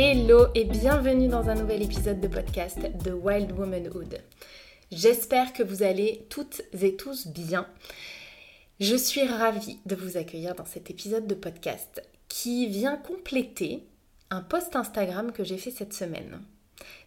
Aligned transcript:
Hello 0.00 0.46
et 0.54 0.62
bienvenue 0.62 1.26
dans 1.26 1.48
un 1.48 1.56
nouvel 1.56 1.82
épisode 1.82 2.20
de 2.20 2.28
podcast 2.28 2.78
The 3.02 3.10
Wild 3.20 3.50
Womanhood. 3.50 4.20
J'espère 4.92 5.52
que 5.52 5.64
vous 5.64 5.82
allez 5.82 6.24
toutes 6.30 6.62
et 6.80 6.94
tous 6.94 7.26
bien. 7.26 7.66
Je 8.78 8.94
suis 8.94 9.24
ravie 9.24 9.80
de 9.86 9.96
vous 9.96 10.16
accueillir 10.16 10.54
dans 10.54 10.66
cet 10.66 10.88
épisode 10.88 11.26
de 11.26 11.34
podcast 11.34 12.00
qui 12.28 12.68
vient 12.68 12.96
compléter 12.96 13.88
un 14.30 14.40
post 14.40 14.76
Instagram 14.76 15.32
que 15.32 15.42
j'ai 15.42 15.58
fait 15.58 15.72
cette 15.72 15.94
semaine. 15.94 16.42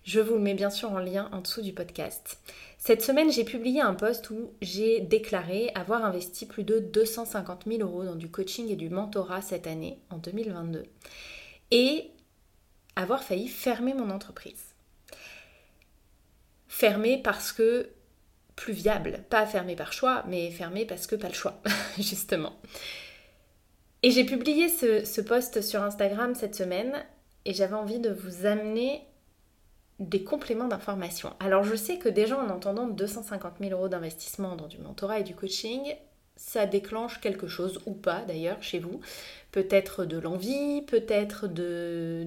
Je 0.03 0.19
vous 0.19 0.33
le 0.33 0.41
mets 0.41 0.53
bien 0.53 0.69
sûr 0.69 0.91
en 0.91 0.99
lien 0.99 1.29
en 1.31 1.39
dessous 1.39 1.61
du 1.61 1.71
podcast. 1.71 2.39
Cette 2.77 3.03
semaine, 3.03 3.31
j'ai 3.31 3.45
publié 3.45 3.79
un 3.79 3.93
post 3.93 4.29
où 4.31 4.51
j'ai 4.61 4.99
déclaré 4.99 5.71
avoir 5.75 6.03
investi 6.03 6.45
plus 6.45 6.65
de 6.65 6.79
250 6.79 7.63
000 7.67 7.83
euros 7.83 8.03
dans 8.03 8.15
du 8.15 8.29
coaching 8.29 8.67
et 8.67 8.75
du 8.75 8.89
mentorat 8.89 9.41
cette 9.41 9.67
année, 9.67 9.97
en 10.09 10.17
2022. 10.17 10.83
Et 11.73 12.11
avoir 12.95 13.23
failli 13.23 13.47
fermer 13.47 13.93
mon 13.93 14.09
entreprise. 14.09 14.75
Fermer 16.67 17.21
parce 17.21 17.51
que 17.51 17.89
plus 18.55 18.73
viable, 18.73 19.23
pas 19.29 19.45
fermer 19.45 19.75
par 19.75 19.93
choix, 19.93 20.23
mais 20.27 20.51
fermer 20.51 20.85
parce 20.85 21.07
que 21.07 21.15
pas 21.15 21.27
le 21.27 21.33
choix, 21.33 21.61
justement. 21.97 22.53
Et 24.03 24.11
j'ai 24.11 24.23
publié 24.23 24.69
ce, 24.69 25.05
ce 25.05 25.21
post 25.21 25.61
sur 25.61 25.83
Instagram 25.83 26.35
cette 26.35 26.55
semaine 26.55 27.05
et 27.45 27.53
j'avais 27.53 27.75
envie 27.75 27.99
de 27.99 28.11
vous 28.11 28.45
amener 28.45 29.05
des 29.99 30.23
compléments 30.23 30.67
d'information. 30.67 31.33
Alors 31.39 31.63
je 31.63 31.75
sais 31.75 31.97
que 31.97 32.09
déjà 32.09 32.37
en 32.37 32.49
entendant 32.49 32.87
250 32.87 33.55
000 33.59 33.71
euros 33.71 33.87
d'investissement 33.87 34.55
dans 34.55 34.67
du 34.67 34.79
mentorat 34.79 35.19
et 35.19 35.23
du 35.23 35.35
coaching, 35.35 35.95
ça 36.41 36.65
déclenche 36.65 37.21
quelque 37.21 37.47
chose 37.47 37.79
ou 37.85 37.93
pas 37.93 38.21
d'ailleurs 38.21 38.61
chez 38.63 38.79
vous. 38.79 38.99
Peut-être 39.51 40.05
de 40.05 40.17
l'envie, 40.17 40.81
peut-être 40.81 41.47
de, 41.47 42.25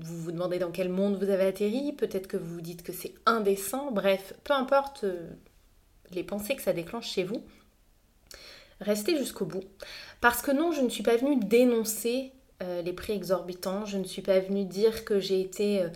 vous 0.00 0.16
vous 0.18 0.32
dans 0.32 0.70
quel 0.70 0.90
monde 0.90 1.16
vous 1.16 1.30
avez 1.30 1.46
atterri, 1.46 1.92
peut-être 1.92 2.28
que 2.28 2.36
vous 2.36 2.54
vous 2.56 2.60
dites 2.60 2.82
que 2.82 2.92
c'est 2.92 3.14
indécent, 3.26 3.90
bref, 3.90 4.34
peu 4.44 4.52
importe 4.52 5.04
euh, 5.04 5.30
les 6.12 6.22
pensées 6.22 6.56
que 6.56 6.62
ça 6.62 6.72
déclenche 6.72 7.08
chez 7.08 7.24
vous, 7.24 7.42
restez 8.80 9.16
jusqu'au 9.16 9.46
bout. 9.46 9.64
Parce 10.20 10.42
que 10.42 10.50
non, 10.50 10.70
je 10.72 10.82
ne 10.82 10.88
suis 10.88 11.02
pas 11.02 11.16
venue 11.16 11.36
dénoncer 11.36 12.32
euh, 12.62 12.82
les 12.82 12.92
prix 12.92 13.14
exorbitants, 13.14 13.86
je 13.86 13.96
ne 13.96 14.04
suis 14.04 14.22
pas 14.22 14.40
venue 14.40 14.66
dire 14.66 15.04
que 15.04 15.20
j'ai 15.20 15.40
été 15.40 15.82
euh, 15.82 15.88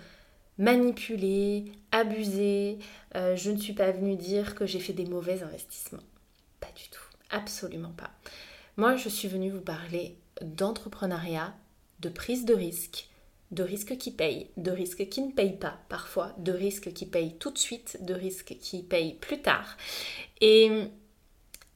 manipulée, 0.56 1.66
abusée, 1.92 2.78
je 3.14 3.50
ne 3.50 3.56
suis 3.56 3.72
pas 3.72 3.90
venue 3.90 4.16
dire 4.16 4.54
que 4.54 4.64
j'ai 4.66 4.80
fait 4.80 4.92
des 4.92 5.06
mauvais 5.06 5.42
investissements. 5.42 6.02
Pas 6.60 6.70
du 6.74 6.88
tout. 6.88 6.97
Absolument 7.30 7.92
pas. 7.92 8.10
Moi, 8.76 8.96
je 8.96 9.08
suis 9.08 9.28
venue 9.28 9.50
vous 9.50 9.60
parler 9.60 10.16
d'entrepreneuriat, 10.40 11.54
de 12.00 12.08
prise 12.08 12.44
de 12.44 12.54
risque, 12.54 13.08
de 13.50 13.62
risques 13.62 13.96
qui 13.98 14.10
payent, 14.10 14.48
de 14.56 14.70
risques 14.70 15.08
qui 15.08 15.22
ne 15.22 15.32
payent 15.32 15.56
pas 15.56 15.78
parfois, 15.88 16.34
de 16.38 16.52
risques 16.52 16.92
qui 16.92 17.06
payent 17.06 17.36
tout 17.38 17.50
de 17.50 17.58
suite, 17.58 17.98
de 18.04 18.14
risques 18.14 18.56
qui 18.60 18.82
payent 18.82 19.14
plus 19.14 19.40
tard. 19.40 19.76
Et 20.40 20.90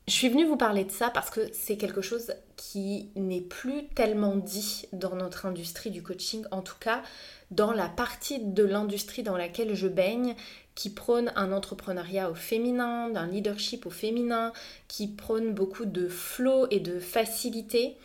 je 0.08 0.12
suis 0.12 0.28
venue 0.28 0.46
vous 0.46 0.56
parler 0.56 0.84
de 0.84 0.90
ça 0.90 1.10
parce 1.10 1.30
que 1.30 1.40
c'est 1.52 1.76
quelque 1.76 2.02
chose 2.02 2.34
qui 2.56 3.10
n'est 3.16 3.40
plus 3.40 3.86
tellement 3.94 4.36
dit 4.36 4.84
dans 4.92 5.16
notre 5.16 5.46
industrie 5.46 5.90
du 5.90 6.02
coaching, 6.02 6.44
en 6.50 6.62
tout 6.62 6.78
cas 6.78 7.02
dans 7.50 7.72
la 7.72 7.88
partie 7.88 8.38
de 8.40 8.64
l'industrie 8.64 9.22
dans 9.22 9.36
laquelle 9.36 9.74
je 9.74 9.86
baigne, 9.86 10.34
qui 10.74 10.90
prône 10.90 11.32
un 11.36 11.52
entrepreneuriat 11.52 12.30
au 12.30 12.34
féminin, 12.34 13.10
d'un 13.10 13.26
leadership 13.26 13.86
au 13.86 13.90
féminin, 13.90 14.52
qui 14.88 15.08
prône 15.08 15.52
beaucoup 15.52 15.84
de 15.84 16.08
flow 16.08 16.66
et 16.70 16.80
de 16.80 16.98
facilité. 16.98 17.96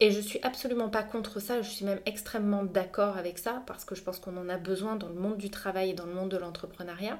Et 0.00 0.10
je 0.10 0.20
suis 0.20 0.38
absolument 0.42 0.88
pas 0.88 1.02
contre 1.02 1.40
ça, 1.40 1.60
je 1.62 1.70
suis 1.70 1.84
même 1.84 2.00
extrêmement 2.06 2.64
d'accord 2.64 3.16
avec 3.16 3.38
ça 3.38 3.62
parce 3.66 3.84
que 3.84 3.94
je 3.94 4.02
pense 4.02 4.18
qu'on 4.20 4.36
en 4.36 4.48
a 4.48 4.56
besoin 4.56 4.96
dans 4.96 5.08
le 5.08 5.14
monde 5.14 5.38
du 5.38 5.50
travail 5.50 5.90
et 5.90 5.94
dans 5.94 6.06
le 6.06 6.14
monde 6.14 6.30
de 6.30 6.36
l'entrepreneuriat. 6.36 7.18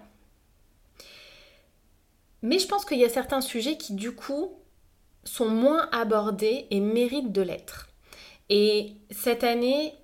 Mais 2.42 2.58
je 2.58 2.68
pense 2.68 2.84
qu'il 2.84 2.98
y 2.98 3.04
a 3.04 3.08
certains 3.08 3.40
sujets 3.40 3.76
qui 3.76 3.94
du 3.94 4.12
coup 4.12 4.52
sont 5.24 5.48
moins 5.48 5.88
abordés 5.90 6.66
et 6.70 6.80
méritent 6.80 7.32
de 7.32 7.42
l'être. 7.42 7.88
Et 8.48 8.94
cette 9.10 9.44
année, 9.44 9.94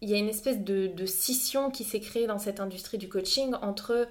il 0.00 0.08
y 0.08 0.14
a 0.14 0.18
une 0.18 0.28
espèce 0.28 0.60
de, 0.60 1.06
scission 1.06 1.70
qui 1.70 1.84
s'est 1.84 2.00
créée 2.00 2.26
dans 2.26 2.38
cette 2.38 2.60
industrie 2.60 2.98
du 2.98 3.08
coaching 3.08 3.54
entre 3.62 4.06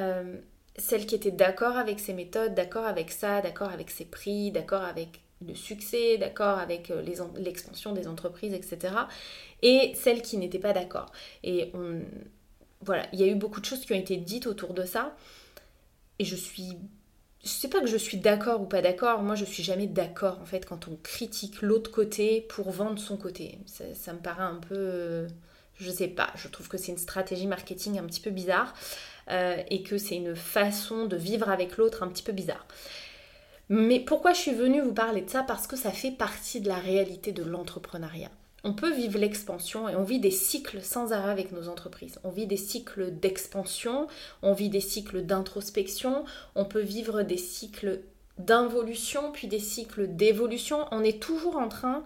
euh, 0.00 0.38
celle 0.76 1.06
qui 1.06 1.14
était 1.14 1.30
d'accord 1.30 1.76
avec 1.76 2.00
ses 2.00 2.12
méthodes, 2.12 2.54
d'accord 2.54 2.86
avec 2.86 3.10
ça, 3.10 3.40
d'accord 3.40 3.70
avec 3.70 3.90
ses 3.90 4.04
prix, 4.04 4.50
d'accord 4.50 4.82
avec 4.82 5.20
le 5.46 5.54
succès, 5.54 6.18
d'accord 6.18 6.58
avec 6.58 6.90
euh, 6.90 7.02
l'expansion 7.36 7.92
des 7.92 8.08
entreprises, 8.08 8.52
etc. 8.52 8.94
Et 9.62 9.92
celle 9.94 10.22
qui 10.22 10.36
n'était 10.36 10.58
pas 10.58 10.72
d'accord. 10.72 11.12
Et 11.42 11.70
on, 11.74 12.00
voilà, 12.82 13.06
il 13.12 13.20
y 13.20 13.24
a 13.24 13.26
eu 13.26 13.34
beaucoup 13.34 13.60
de 13.60 13.66
choses 13.66 13.84
qui 13.84 13.92
ont 13.92 13.96
été 13.96 14.16
dites 14.16 14.46
autour 14.46 14.74
de 14.74 14.84
ça. 14.84 15.14
Et 16.18 16.24
je 16.24 16.36
suis 16.36 16.76
je 17.42 17.48
sais 17.48 17.68
pas 17.68 17.80
que 17.80 17.86
je 17.86 17.96
suis 17.96 18.18
d'accord 18.18 18.60
ou 18.60 18.66
pas 18.66 18.82
d'accord, 18.82 19.22
moi 19.22 19.34
je 19.34 19.44
suis 19.44 19.62
jamais 19.62 19.86
d'accord 19.86 20.38
en 20.42 20.44
fait 20.44 20.66
quand 20.66 20.88
on 20.88 20.96
critique 21.02 21.62
l'autre 21.62 21.90
côté 21.90 22.42
pour 22.42 22.70
vendre 22.70 22.98
son 22.98 23.16
côté. 23.16 23.58
Ça, 23.66 24.12
me 24.12 24.18
paraît 24.18 24.42
un 24.42 24.60
peu. 24.68 25.26
Je 25.80 25.90
sais 25.90 26.08
pas, 26.08 26.30
je 26.36 26.46
trouve 26.48 26.68
que 26.68 26.76
c'est 26.76 26.92
une 26.92 26.98
stratégie 26.98 27.46
marketing 27.46 27.98
un 27.98 28.04
petit 28.04 28.20
peu 28.20 28.30
bizarre 28.30 28.74
euh, 29.30 29.56
et 29.70 29.82
que 29.82 29.96
c'est 29.96 30.16
une 30.16 30.36
façon 30.36 31.06
de 31.06 31.16
vivre 31.16 31.48
avec 31.48 31.78
l'autre 31.78 32.02
un 32.02 32.08
petit 32.08 32.22
peu 32.22 32.32
bizarre. 32.32 32.66
Mais 33.70 34.00
pourquoi 34.00 34.32
je 34.32 34.40
suis 34.40 34.54
venue 34.54 34.82
vous 34.82 34.92
parler 34.92 35.22
de 35.22 35.30
ça? 35.30 35.42
Parce 35.42 35.66
que 35.66 35.76
ça 35.76 35.90
fait 35.90 36.10
partie 36.10 36.60
de 36.60 36.68
la 36.68 36.74
réalité 36.76 37.32
de 37.32 37.42
l'entrepreneuriat. 37.42 38.30
On 38.62 38.74
peut 38.74 38.92
vivre 38.92 39.18
l'expansion 39.18 39.88
et 39.88 39.96
on 39.96 40.02
vit 40.02 40.20
des 40.20 40.30
cycles 40.30 40.82
sans 40.82 41.12
arrêt 41.12 41.30
avec 41.30 41.52
nos 41.52 41.68
entreprises. 41.68 42.18
On 42.24 42.30
vit 42.30 42.46
des 42.46 42.58
cycles 42.58 43.10
d'expansion, 43.10 44.06
on 44.42 44.52
vit 44.52 44.68
des 44.68 44.80
cycles 44.80 45.22
d'introspection, 45.22 46.24
on 46.56 46.66
peut 46.66 46.82
vivre 46.82 47.22
des 47.22 47.38
cycles 47.38 48.00
d'involution, 48.38 49.32
puis 49.32 49.48
des 49.48 49.58
cycles 49.60 50.08
d'évolution. 50.08 50.84
On 50.90 51.02
est 51.02 51.22
toujours 51.22 51.56
en 51.56 51.68
train 51.68 52.04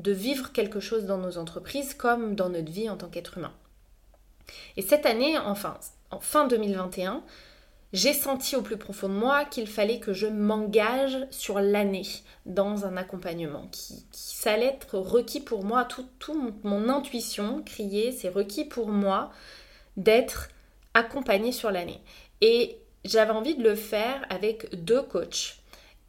de 0.00 0.12
vivre 0.12 0.52
quelque 0.52 0.80
chose 0.80 1.04
dans 1.04 1.18
nos 1.18 1.38
entreprises 1.38 1.94
comme 1.94 2.34
dans 2.34 2.48
notre 2.48 2.70
vie 2.70 2.88
en 2.88 2.96
tant 2.96 3.08
qu'être 3.08 3.38
humain. 3.38 3.52
Et 4.76 4.82
cette 4.82 5.06
année, 5.06 5.38
enfin, 5.38 5.78
en 6.10 6.20
fin 6.20 6.46
2021, 6.46 7.22
j'ai 7.92 8.12
senti 8.12 8.54
au 8.54 8.62
plus 8.62 8.76
profond 8.76 9.08
de 9.08 9.14
moi 9.14 9.44
qu'il 9.44 9.66
fallait 9.66 9.98
que 9.98 10.12
je 10.12 10.26
m'engage 10.26 11.18
sur 11.30 11.60
l'année 11.60 12.06
dans 12.46 12.86
un 12.86 12.96
accompagnement 12.96 13.66
qui, 13.72 14.06
qui 14.12 14.48
allait 14.48 14.66
être 14.66 14.96
requis 14.96 15.40
pour 15.40 15.64
moi, 15.64 15.84
tout, 15.84 16.06
tout 16.18 16.54
mon, 16.62 16.88
intuition 16.88 17.62
criait, 17.62 18.12
c'est 18.12 18.28
requis 18.28 18.64
pour 18.64 18.88
moi 18.88 19.30
d'être 19.96 20.48
accompagnée 20.94 21.52
sur 21.52 21.70
l'année. 21.70 22.00
Et 22.40 22.78
j'avais 23.04 23.32
envie 23.32 23.56
de 23.56 23.62
le 23.62 23.74
faire 23.74 24.24
avec 24.30 24.84
deux 24.84 25.02
coachs. 25.02 25.59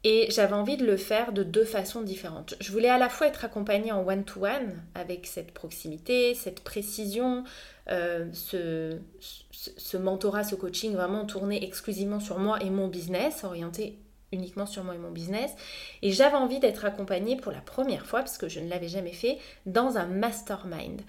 Et 0.04 0.28
j'avais 0.32 0.54
envie 0.54 0.78
de 0.78 0.86
le 0.86 0.98
faire 0.98 1.32
de 1.32 1.44
deux 1.44 1.64
façons 1.64 2.02
différentes. 2.02 2.56
Je 2.60 2.72
voulais 2.72 2.90
à 2.90 2.98
la 2.98 3.08
fois 3.08 3.28
être 3.28 3.46
accompagnée 3.46 3.92
en 3.92 4.06
one-to-one 4.08 4.82
avec 4.96 5.28
cette 5.28 5.52
proximité, 5.52 6.34
cette 6.34 6.62
précision, 6.62 7.44
euh, 7.90 8.28
ce, 8.34 8.98
mentorat, 9.98 10.44
ce 10.44 10.56
coaching 10.56 10.94
vraiment 10.94 11.26
tourné 11.26 11.64
exclusivement 11.64 12.20
sur 12.20 12.40
moi 12.40 12.58
et 12.64 12.72
mon 12.72 12.88
business, 12.88 13.44
orienté 13.44 14.00
uniquement 14.32 14.66
sur 14.66 14.84
moi 14.84 14.96
et 14.96 14.98
mon 14.98 15.12
business. 15.12 15.52
Et 16.02 16.12
j'avais 16.12 16.38
envie 16.38 16.60
d'être 16.60 16.86
accompagnée 16.86 17.36
pour 17.36 17.52
la 17.52 17.62
première 17.62 18.06
fois, 18.06 18.22
parce 18.22 18.38
que 18.38 18.48
je 18.48 18.60
ne 18.60 18.70
l'avais 18.70 18.88
jamais 18.88 19.12
fait, 19.12 19.38
dans 19.66 19.98
un 19.98 20.06
mastermind. 20.06 21.02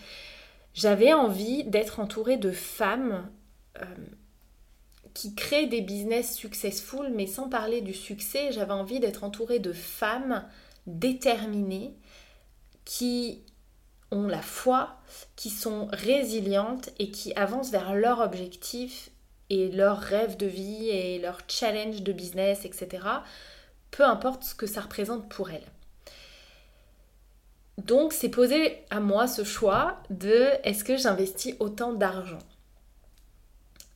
J'avais 0.74 1.12
envie 1.12 1.64
d'être 1.64 2.00
entourée 2.00 2.36
de 2.36 2.50
femmes 2.50 3.28
euh, 3.80 3.84
qui 5.15 5.34
créent 5.34 5.67
des 5.67 5.81
business 5.81 6.34
successful, 6.34 7.11
mais 7.15 7.27
sans 7.27 7.49
parler 7.49 7.81
du 7.81 7.95
succès, 7.95 8.53
j'avais 8.53 8.73
envie 8.73 9.00
d'être 9.00 9.25
entourée 9.25 9.59
de 9.59 9.73
femmes 9.73 10.45
déterminées 10.87 11.95
qui 12.84 13.42
ont 14.10 14.27
la 14.27 14.42
foi, 14.42 14.98
qui 15.36 15.51
sont 15.51 15.89
résilientes 15.92 16.91
et 16.98 17.10
qui 17.10 17.34
avancent 17.34 17.71
vers 17.71 17.95
leur 17.95 18.21
objectif 18.21 19.10
et 19.51 19.71
leur 19.71 19.98
rêve 19.98 20.36
de 20.36 20.47
vie 20.47 20.89
et 20.89 21.19
leur 21.19 21.41
challenge 21.48 22.03
de 22.03 22.13
business, 22.13 22.65
etc. 22.65 23.07
Peu 23.91 24.04
importe 24.04 24.45
ce 24.45 24.54
que 24.54 24.66
ça 24.66 24.81
représente 24.81 25.28
pour 25.28 25.51
elles. 25.51 25.71
Donc 27.78 28.13
c'est 28.13 28.28
posé 28.28 28.84
à 28.91 29.01
moi 29.01 29.27
ce 29.27 29.45
choix 29.45 30.03
de 30.10 30.51
est-ce 30.65 30.84
que 30.84 30.97
j'investis 30.97 31.54
autant 31.59 31.92
d'argent? 31.92 32.39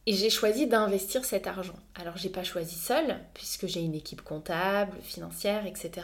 Et 0.06 0.12
j'ai 0.12 0.30
choisi 0.30 0.66
d'investir 0.66 1.24
cet 1.24 1.46
argent. 1.46 1.76
Alors 1.94 2.16
j'ai 2.16 2.28
pas 2.28 2.44
choisi 2.44 2.76
seule, 2.76 3.18
puisque 3.34 3.66
j'ai 3.66 3.80
une 3.80 3.94
équipe 3.94 4.22
comptable, 4.22 4.96
financière, 5.02 5.66
etc 5.66 6.02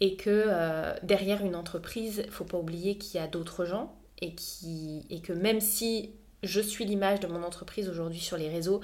et 0.00 0.16
que 0.16 0.44
euh, 0.46 0.94
derrière 1.02 1.44
une 1.44 1.54
entreprise, 1.54 2.22
il 2.24 2.30
faut 2.30 2.44
pas 2.44 2.58
oublier 2.58 2.98
qu'il 2.98 3.20
y 3.20 3.22
a 3.22 3.26
d'autres 3.26 3.64
gens 3.64 3.94
et, 4.20 4.34
que 4.34 5.32
même 5.32 5.60
si 5.60 6.10
je 6.42 6.60
suis 6.60 6.84
l'image 6.84 7.20
de 7.20 7.26
mon 7.26 7.42
entreprise 7.42 7.88
aujourd'hui 7.88 8.20
sur 8.20 8.36
les 8.36 8.48
réseaux, 8.48 8.80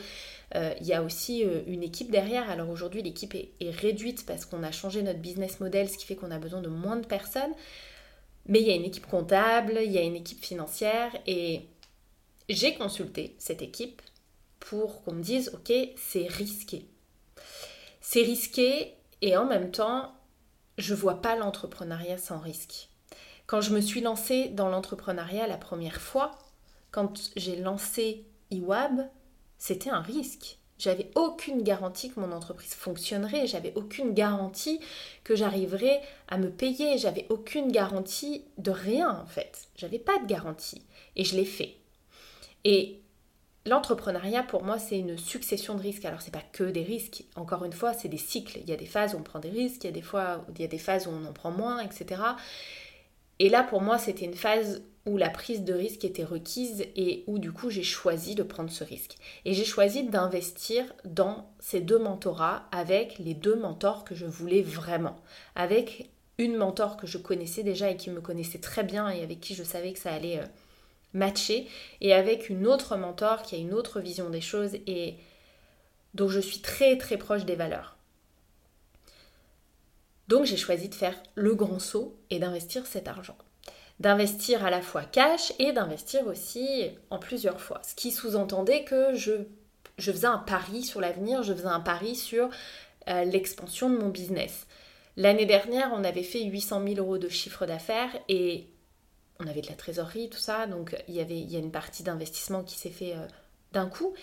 euh, 0.54 0.74
il 0.80 0.86
y 0.86 0.92
a 0.92 1.02
aussi 1.02 1.44
euh, 1.44 1.62
une 1.66 1.82
équipe 1.82 2.10
derrière. 2.10 2.50
Alors 2.50 2.68
aujourd'hui, 2.68 3.02
l'équipe 3.02 3.34
est, 3.34 3.70
réduite 3.70 4.26
parce 4.26 4.44
qu'on 4.44 4.62
a 4.62 4.72
changé 4.72 5.02
notre 5.02 5.18
business 5.18 5.60
model, 5.60 5.88
ce 5.88 5.96
qui 5.96 6.06
fait 6.06 6.16
qu'on 6.16 6.30
a 6.30 6.38
besoin 6.38 6.60
de 6.60 6.68
moins 6.68 6.96
de 6.96 7.06
personnes. 7.06 7.52
Mais 8.46 8.60
il 8.60 8.66
y 8.66 8.70
a 8.70 8.74
une 8.74 8.84
équipe 8.84 9.06
comptable, 9.06 9.78
il 9.82 9.92
y 9.92 9.98
a 9.98 10.02
une 10.02 10.16
équipe 10.16 10.44
financière 10.44 11.12
et 11.26 11.62
j'ai 12.48 12.74
consulté 12.74 13.34
cette 13.38 13.62
équipe 13.62 14.02
pour 14.60 15.02
qu'on 15.02 15.14
me 15.14 15.22
dise, 15.22 15.50
ok, 15.54 15.72
c'est 15.96 16.26
risqué. 16.28 16.86
C'est 18.00 18.22
risqué 18.22 18.94
et 19.22 19.36
en 19.36 19.46
même 19.46 19.70
temps, 19.70 20.14
je 20.78 20.94
vois 20.94 21.20
pas 21.20 21.36
l'entrepreneuriat 21.36 22.18
sans 22.18 22.38
risque. 22.38 22.88
Quand 23.46 23.60
je 23.60 23.74
me 23.74 23.80
suis 23.80 24.00
lancée 24.00 24.48
dans 24.48 24.68
l'entrepreneuriat 24.68 25.46
la 25.46 25.56
première 25.56 26.00
fois, 26.00 26.38
quand 26.90 27.32
j'ai 27.36 27.56
lancé 27.56 28.24
iWab, 28.50 29.08
c'était 29.58 29.90
un 29.90 30.00
risque. 30.00 30.58
J'avais 30.78 31.10
aucune 31.14 31.62
garantie 31.62 32.10
que 32.10 32.20
mon 32.20 32.32
entreprise 32.32 32.72
fonctionnerait, 32.72 33.46
j'avais 33.46 33.74
aucune 33.74 34.14
garantie 34.14 34.80
que 35.24 35.36
j'arriverais 35.36 36.00
à 36.28 36.38
me 36.38 36.48
payer, 36.48 36.96
j'avais 36.96 37.26
aucune 37.28 37.70
garantie 37.70 38.44
de 38.56 38.70
rien 38.70 39.10
en 39.10 39.26
fait. 39.26 39.68
J'avais 39.76 39.98
pas 39.98 40.18
de 40.18 40.26
garantie 40.26 40.82
et 41.16 41.24
je 41.24 41.36
l'ai 41.36 41.44
fait. 41.44 41.76
Et 42.64 43.02
l'entrepreneuriat 43.66 44.42
pour 44.42 44.64
moi 44.64 44.78
c'est 44.78 44.98
une 44.98 45.18
succession 45.18 45.74
de 45.74 45.82
risques. 45.82 46.04
Alors 46.04 46.22
c'est 46.22 46.32
pas 46.32 46.42
que 46.52 46.64
des 46.64 46.82
risques, 46.82 47.24
encore 47.36 47.64
une 47.64 47.72
fois, 47.72 47.92
c'est 47.92 48.08
des 48.08 48.18
cycles. 48.18 48.58
Il 48.62 48.68
y 48.68 48.72
a 48.72 48.76
des 48.76 48.86
phases 48.86 49.14
où 49.14 49.18
on 49.18 49.22
prend 49.22 49.38
des 49.38 49.50
risques, 49.50 49.84
il 49.84 49.88
y 49.88 49.90
a 49.90 49.92
des 49.92 50.02
fois 50.02 50.44
il 50.54 50.60
y 50.60 50.64
a 50.64 50.68
des 50.68 50.78
phases 50.78 51.06
où 51.06 51.10
on 51.10 51.28
en 51.28 51.32
prend 51.32 51.50
moins, 51.50 51.80
etc. 51.80 52.22
Et 53.38 53.48
là, 53.48 53.62
pour 53.62 53.80
moi, 53.80 53.98
c'était 53.98 54.26
une 54.26 54.34
phase 54.34 54.82
où 55.06 55.16
la 55.16 55.30
prise 55.30 55.64
de 55.64 55.72
risque 55.72 56.04
était 56.04 56.24
requise 56.24 56.84
et 56.94 57.24
où 57.26 57.38
du 57.38 57.52
coup 57.52 57.70
j'ai 57.70 57.82
choisi 57.82 58.34
de 58.34 58.42
prendre 58.42 58.70
ce 58.70 58.84
risque. 58.84 59.16
Et 59.44 59.54
j'ai 59.54 59.64
choisi 59.64 60.02
d'investir 60.02 60.84
dans 61.04 61.50
ces 61.58 61.80
deux 61.80 61.98
mentorats 61.98 62.68
avec 62.70 63.18
les 63.18 63.34
deux 63.34 63.56
mentors 63.56 64.04
que 64.04 64.14
je 64.14 64.26
voulais 64.26 64.62
vraiment. 64.62 65.16
Avec 65.54 66.10
une 66.38 66.56
mentor 66.56 66.96
que 66.96 67.06
je 67.06 67.18
connaissais 67.18 67.62
déjà 67.62 67.90
et 67.90 67.96
qui 67.96 68.10
me 68.10 68.20
connaissait 68.20 68.58
très 68.58 68.82
bien 68.82 69.08
et 69.08 69.22
avec 69.22 69.40
qui 69.40 69.54
je 69.54 69.62
savais 69.62 69.92
que 69.92 69.98
ça 69.98 70.12
allait 70.12 70.40
euh, 70.40 70.46
matcher. 71.12 71.68
Et 72.00 72.12
avec 72.12 72.48
une 72.48 72.66
autre 72.66 72.96
mentor 72.96 73.42
qui 73.42 73.54
a 73.54 73.58
une 73.58 73.74
autre 73.74 74.00
vision 74.00 74.30
des 74.30 74.40
choses 74.40 74.74
et 74.86 75.16
dont 76.14 76.28
je 76.28 76.40
suis 76.40 76.60
très 76.60 76.98
très 76.98 77.16
proche 77.16 77.44
des 77.44 77.56
valeurs. 77.56 77.96
Donc 80.28 80.44
j'ai 80.44 80.56
choisi 80.56 80.88
de 80.88 80.94
faire 80.94 81.20
le 81.34 81.54
grand 81.54 81.80
saut 81.80 82.16
et 82.30 82.38
d'investir 82.38 82.86
cet 82.86 83.08
argent. 83.08 83.36
D'investir 83.98 84.64
à 84.64 84.70
la 84.70 84.80
fois 84.80 85.02
cash 85.02 85.52
et 85.58 85.72
d'investir 85.72 86.26
aussi 86.26 86.88
en 87.10 87.18
plusieurs 87.18 87.60
fois. 87.60 87.80
Ce 87.82 87.94
qui 87.94 88.12
sous-entendait 88.12 88.84
que 88.84 89.14
je, 89.14 89.32
je, 89.98 90.12
faisais 90.12 90.28
un 90.28 90.38
pari 90.38 90.84
sur 90.84 91.00
l'avenir, 91.00 91.42
je 91.42 91.52
faisais 91.52 91.66
un 91.66 91.80
pari 91.80 92.14
sur 92.14 92.48
euh, 93.08 93.24
l'expansion 93.24 93.90
de 93.90 93.98
mon 93.98 94.08
business. 94.08 94.66
L'année 95.16 95.46
dernière, 95.46 95.90
on 95.92 96.04
avait 96.04 96.22
fait 96.22 96.44
800 96.44 96.84
000 96.86 97.00
euros 97.00 97.18
de 97.18 97.28
chiffre 97.28 97.66
d'affaires 97.66 98.16
et 98.28 98.68
on 99.40 99.46
avait 99.46 99.62
de 99.62 99.68
la 99.68 99.74
trésorerie, 99.74 100.28
tout 100.28 100.38
ça, 100.38 100.66
donc 100.66 100.96
il 101.08 101.14
y, 101.14 101.20
avait, 101.20 101.38
il 101.38 101.50
y 101.50 101.56
a 101.56 101.58
une 101.58 101.72
partie 101.72 102.02
d'investissement 102.02 102.62
qui 102.62 102.78
s'est 102.78 102.90
fait 102.90 103.14
euh, 103.14 103.26
d'un 103.72 103.88
coup. 103.88 104.14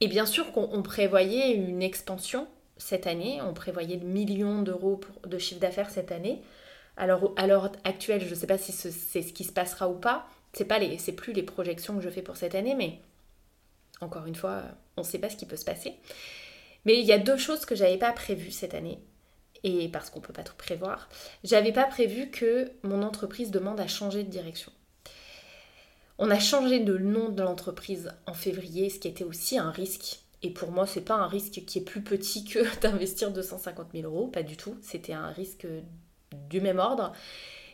Et 0.00 0.08
bien 0.08 0.26
sûr 0.26 0.52
qu'on 0.52 0.82
prévoyait 0.82 1.52
une 1.54 1.82
expansion 1.82 2.48
cette 2.76 3.06
année. 3.06 3.40
On 3.42 3.54
prévoyait 3.54 3.96
le 3.96 4.06
million 4.06 4.62
d'euros 4.62 5.00
de 5.26 5.38
chiffre 5.38 5.60
d'affaires 5.60 5.90
cette 5.90 6.12
année. 6.12 6.42
Alors 6.96 7.32
à 7.36 7.46
l'heure 7.46 7.72
actuelle, 7.84 8.22
je 8.22 8.30
ne 8.30 8.34
sais 8.34 8.46
pas 8.46 8.58
si 8.58 8.72
c'est 8.72 9.22
ce 9.22 9.32
qui 9.32 9.44
se 9.44 9.52
passera 9.52 9.88
ou 9.88 9.94
pas. 9.94 10.26
C'est 10.52 10.64
pas 10.64 10.78
les, 10.78 10.96
plus 11.12 11.32
les 11.32 11.42
projections 11.42 11.96
que 11.96 12.02
je 12.02 12.10
fais 12.10 12.22
pour 12.22 12.36
cette 12.36 12.54
année, 12.54 12.74
mais 12.74 13.00
encore 14.00 14.26
une 14.26 14.34
fois, 14.34 14.62
on 14.96 15.00
ne 15.00 15.06
sait 15.06 15.18
pas 15.18 15.30
ce 15.30 15.36
qui 15.36 15.46
peut 15.46 15.56
se 15.56 15.64
passer. 15.64 15.94
Mais 16.84 16.98
il 16.98 17.06
y 17.06 17.12
a 17.12 17.18
deux 17.18 17.36
choses 17.36 17.64
que 17.64 17.74
j'avais 17.74 17.98
pas 17.98 18.12
prévues 18.12 18.52
cette 18.52 18.74
année. 18.74 19.00
Et 19.64 19.88
parce 19.88 20.10
qu'on 20.10 20.20
peut 20.20 20.32
pas 20.32 20.44
tout 20.44 20.54
prévoir, 20.56 21.08
j'avais 21.42 21.72
pas 21.72 21.84
prévu 21.84 22.30
que 22.30 22.70
mon 22.84 23.02
entreprise 23.02 23.50
demande 23.50 23.80
à 23.80 23.88
changer 23.88 24.22
de 24.22 24.30
direction. 24.30 24.70
On 26.18 26.30
a 26.30 26.38
changé 26.38 26.78
de 26.78 26.96
nom 26.96 27.30
de 27.30 27.42
l'entreprise 27.42 28.12
en 28.26 28.34
février, 28.34 28.88
ce 28.88 29.00
qui 29.00 29.08
était 29.08 29.24
aussi 29.24 29.58
un 29.58 29.72
risque 29.72 30.20
et 30.44 30.50
pour 30.50 30.70
moi, 30.70 30.86
c'est 30.86 31.00
pas 31.00 31.14
un 31.14 31.26
risque 31.26 31.64
qui 31.64 31.78
est 31.78 31.84
plus 31.84 32.02
petit 32.02 32.44
que 32.44 32.58
d'investir 32.80 33.32
250 33.32 33.88
000 33.94 34.04
euros, 34.04 34.26
pas 34.28 34.42
du 34.42 34.58
tout. 34.58 34.76
C'était 34.82 35.14
un 35.14 35.28
risque 35.28 35.66
du 36.50 36.60
même 36.60 36.78
ordre. 36.78 37.12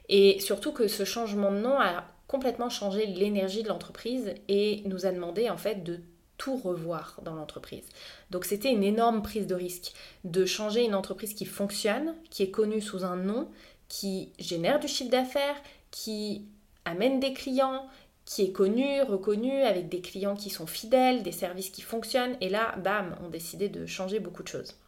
Et 0.08 0.38
surtout 0.38 0.72
que 0.72 0.86
ce 0.86 1.04
changement 1.04 1.50
de 1.50 1.58
nom 1.58 1.80
a 1.80 2.04
complètement 2.28 2.70
changé 2.70 3.06
l'énergie 3.06 3.64
de 3.64 3.68
l'entreprise 3.68 4.34
et 4.46 4.82
nous 4.86 5.04
a 5.04 5.10
demandé 5.10 5.50
en 5.50 5.56
fait 5.56 5.82
de 5.82 6.00
tout 6.40 6.56
revoir 6.56 7.20
dans 7.22 7.34
l'entreprise. 7.34 7.84
Donc 8.30 8.46
c'était 8.46 8.72
une 8.72 8.82
énorme 8.82 9.20
prise 9.20 9.46
de 9.46 9.54
risque 9.54 9.92
de 10.24 10.46
changer 10.46 10.82
une 10.82 10.94
entreprise 10.94 11.34
qui 11.34 11.44
fonctionne, 11.44 12.14
qui 12.30 12.42
est 12.42 12.50
connue 12.50 12.80
sous 12.80 13.04
un 13.04 13.16
nom, 13.16 13.50
qui 13.88 14.32
génère 14.38 14.80
du 14.80 14.88
chiffre 14.88 15.10
d'affaires, 15.10 15.56
qui 15.90 16.46
amène 16.86 17.20
des 17.20 17.34
clients, 17.34 17.86
qui 18.24 18.42
est 18.42 18.52
connu, 18.52 19.02
reconnu, 19.02 19.52
avec 19.52 19.90
des 19.90 20.00
clients 20.00 20.34
qui 20.34 20.48
sont 20.48 20.66
fidèles, 20.66 21.22
des 21.22 21.30
services 21.30 21.68
qui 21.68 21.82
fonctionnent. 21.82 22.38
Et 22.40 22.48
là, 22.48 22.74
bam, 22.78 23.18
on 23.22 23.28
décidé 23.28 23.68
de 23.68 23.84
changer 23.84 24.18
beaucoup 24.18 24.42
de 24.42 24.48
choses. 24.48 24.78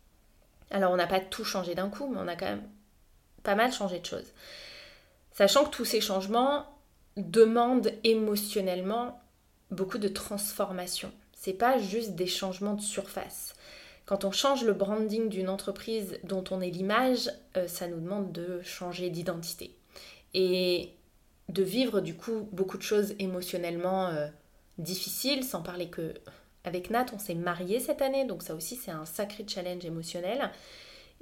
Alors 0.70 0.90
on 0.90 0.96
n'a 0.96 1.06
pas 1.06 1.20
tout 1.20 1.44
changé 1.44 1.74
d'un 1.74 1.90
coup, 1.90 2.08
mais 2.08 2.18
on 2.18 2.28
a 2.28 2.36
quand 2.36 2.46
même 2.46 2.66
pas 3.42 3.56
mal 3.56 3.74
changé 3.74 3.98
de 3.98 4.06
choses. 4.06 4.32
Sachant 5.32 5.66
que 5.66 5.76
tous 5.76 5.84
ces 5.84 6.00
changements 6.00 6.64
demandent 7.18 7.92
émotionnellement 8.04 9.20
beaucoup 9.70 9.98
de 9.98 10.08
transformation. 10.08 11.12
C'est 11.42 11.54
pas 11.54 11.76
juste 11.76 12.12
des 12.12 12.28
changements 12.28 12.74
de 12.74 12.80
surface. 12.80 13.56
Quand 14.06 14.24
on 14.24 14.30
change 14.30 14.62
le 14.62 14.74
branding 14.74 15.28
d'une 15.28 15.48
entreprise 15.48 16.20
dont 16.22 16.44
on 16.52 16.60
est 16.60 16.70
l'image, 16.70 17.32
euh, 17.56 17.66
ça 17.66 17.88
nous 17.88 17.98
demande 17.98 18.30
de 18.30 18.62
changer 18.62 19.10
d'identité. 19.10 19.74
Et 20.34 20.90
de 21.48 21.64
vivre 21.64 22.00
du 22.00 22.14
coup 22.14 22.48
beaucoup 22.52 22.78
de 22.78 22.84
choses 22.84 23.16
émotionnellement 23.18 24.06
euh, 24.06 24.28
difficiles, 24.78 25.42
sans 25.42 25.62
parler 25.62 25.88
que 25.88 26.14
avec 26.62 26.90
Nat 26.90 27.06
on 27.12 27.18
s'est 27.18 27.34
marié 27.34 27.80
cette 27.80 28.02
année, 28.02 28.24
donc 28.24 28.44
ça 28.44 28.54
aussi 28.54 28.76
c'est 28.76 28.92
un 28.92 29.04
sacré 29.04 29.44
challenge 29.44 29.84
émotionnel 29.84 30.48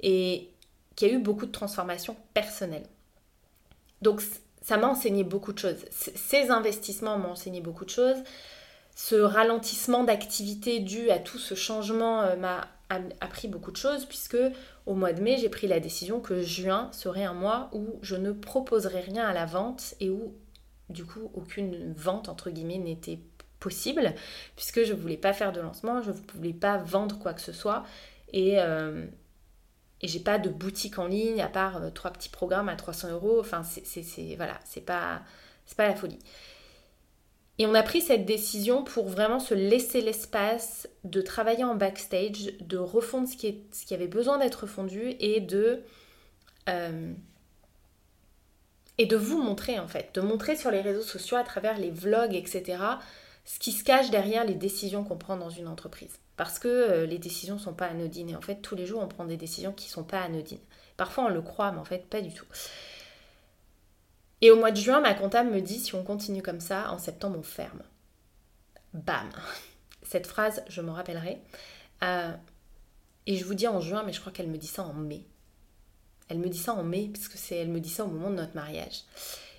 et 0.01 0.51
qui 0.95 1.05
a 1.05 1.09
eu 1.09 1.17
beaucoup 1.17 1.47
de 1.47 1.51
transformations 1.51 2.15
personnelles. 2.35 2.85
Donc 4.03 4.21
ça 4.61 4.77
m'a 4.77 4.87
enseigné 4.87 5.23
beaucoup 5.23 5.51
de 5.51 5.57
choses. 5.57 5.83
Ces 5.89 6.51
investissements 6.51 7.17
m'ont 7.17 7.31
enseigné 7.31 7.59
beaucoup 7.59 7.85
de 7.85 7.89
choses. 7.89 8.17
Ce 9.03 9.15
ralentissement 9.15 10.03
d'activité 10.03 10.77
dû 10.77 11.09
à 11.09 11.17
tout 11.17 11.39
ce 11.39 11.55
changement 11.55 12.21
euh, 12.21 12.35
m'a 12.35 12.67
appris 13.19 13.47
beaucoup 13.47 13.71
de 13.71 13.77
choses 13.77 14.05
puisque 14.05 14.37
au 14.85 14.93
mois 14.93 15.11
de 15.11 15.23
mai, 15.23 15.37
j'ai 15.37 15.49
pris 15.49 15.65
la 15.65 15.79
décision 15.79 16.19
que 16.19 16.43
juin 16.43 16.87
serait 16.91 17.23
un 17.23 17.33
mois 17.33 17.71
où 17.73 17.97
je 18.03 18.15
ne 18.15 18.31
proposerais 18.31 18.99
rien 18.99 19.25
à 19.25 19.33
la 19.33 19.47
vente 19.47 19.95
et 20.01 20.11
où 20.11 20.35
du 20.89 21.03
coup 21.03 21.31
aucune 21.33 21.93
vente 21.93 22.29
entre 22.29 22.51
guillemets 22.51 22.77
n'était 22.77 23.17
possible 23.59 24.13
puisque 24.55 24.83
je 24.83 24.93
voulais 24.93 25.17
pas 25.17 25.33
faire 25.33 25.51
de 25.51 25.61
lancement, 25.61 26.03
je 26.03 26.11
ne 26.11 26.15
voulais 26.35 26.53
pas 26.53 26.77
vendre 26.77 27.17
quoi 27.17 27.33
que 27.33 27.41
ce 27.41 27.53
soit 27.53 27.83
et, 28.33 28.59
euh, 28.59 29.07
et 30.01 30.07
j'ai 30.07 30.19
pas 30.19 30.37
de 30.37 30.51
boutique 30.51 30.99
en 30.99 31.07
ligne 31.07 31.41
à 31.41 31.47
part 31.47 31.77
euh, 31.77 31.89
trois 31.89 32.11
petits 32.11 32.29
programmes 32.29 32.69
à 32.69 32.75
300 32.75 33.09
euros. 33.13 33.39
Enfin, 33.39 33.63
c'est 33.63 34.35
voilà, 34.35 34.59
c'est 34.63 34.85
pas 34.85 35.23
la 35.79 35.95
folie. 35.95 36.19
Et 37.61 37.67
on 37.67 37.75
a 37.75 37.83
pris 37.83 38.01
cette 38.01 38.25
décision 38.25 38.83
pour 38.83 39.07
vraiment 39.07 39.39
se 39.39 39.53
laisser 39.53 40.01
l'espace 40.01 40.89
de 41.03 41.21
travailler 41.21 41.63
en 41.63 41.75
backstage, 41.75 42.57
de 42.59 42.79
refondre 42.79 43.27
ce 43.27 43.35
qui, 43.35 43.93
avait 43.93 44.07
besoin 44.07 44.39
d'être 44.39 44.65
fondu 44.65 45.13
et 45.19 45.41
de, 45.41 45.83
euh, 46.69 47.13
et 48.97 49.05
de 49.05 49.15
vous 49.15 49.39
montrer 49.39 49.77
en 49.77 49.87
fait, 49.87 50.09
de 50.15 50.21
montrer 50.21 50.55
sur 50.55 50.71
les 50.71 50.81
réseaux 50.81 51.03
sociaux 51.03 51.37
à 51.37 51.43
travers 51.43 51.77
les 51.77 51.91
vlogs, 51.91 52.33
etc., 52.33 52.81
ce 53.45 53.59
qui 53.59 53.73
se 53.73 53.83
cache 53.83 54.09
derrière 54.09 54.43
les 54.43 54.55
décisions 54.55 55.03
qu'on 55.03 55.17
prend 55.17 55.37
dans 55.37 55.51
une 55.51 55.67
entreprise. 55.67 56.17
Parce 56.37 56.57
que 56.57 56.67
euh, 56.67 57.05
les 57.05 57.19
décisions 57.19 57.57
ne 57.57 57.59
sont 57.59 57.75
pas 57.75 57.85
anodines 57.85 58.31
et 58.31 58.35
en 58.35 58.41
fait 58.41 58.63
tous 58.63 58.75
les 58.75 58.87
jours 58.87 59.03
on 59.03 59.07
prend 59.07 59.25
des 59.25 59.37
décisions 59.37 59.71
qui 59.71 59.85
ne 59.85 59.91
sont 59.91 60.03
pas 60.03 60.21
anodines. 60.21 60.57
Parfois 60.97 61.25
on 61.25 61.29
le 61.29 61.43
croit 61.43 61.71
mais 61.71 61.79
en 61.79 61.85
fait 61.85 62.07
pas 62.07 62.21
du 62.21 62.33
tout. 62.33 62.47
Et 64.41 64.51
au 64.51 64.55
mois 64.55 64.71
de 64.71 64.77
juin, 64.77 65.01
ma 65.01 65.13
comptable 65.13 65.51
me 65.51 65.61
dit 65.61 65.79
si 65.79 65.95
on 65.95 66.03
continue 66.03 66.41
comme 66.41 66.59
ça, 66.59 66.91
en 66.91 66.97
septembre 66.97 67.37
on 67.39 67.43
ferme. 67.43 67.83
Bam 68.93 69.29
Cette 70.03 70.27
phrase, 70.27 70.63
je 70.67 70.81
m'en 70.81 70.93
rappellerai. 70.93 71.39
Euh, 72.03 72.33
et 73.27 73.35
je 73.37 73.45
vous 73.45 73.53
dis 73.53 73.67
en 73.67 73.79
juin, 73.79 74.03
mais 74.03 74.13
je 74.13 74.19
crois 74.19 74.31
qu'elle 74.31 74.49
me 74.49 74.57
dit 74.57 74.67
ça 74.67 74.83
en 74.83 74.93
mai. 74.93 75.25
Elle 76.27 76.39
me 76.39 76.49
dit 76.49 76.57
ça 76.57 76.73
en 76.73 76.83
mai, 76.83 77.09
puisque 77.13 77.37
c'est, 77.37 77.55
elle 77.55 77.69
me 77.69 77.79
dit 77.79 77.89
ça 77.89 78.03
au 78.03 78.07
moment 78.07 78.29
de 78.29 78.35
notre 78.35 78.55
mariage. 78.55 79.03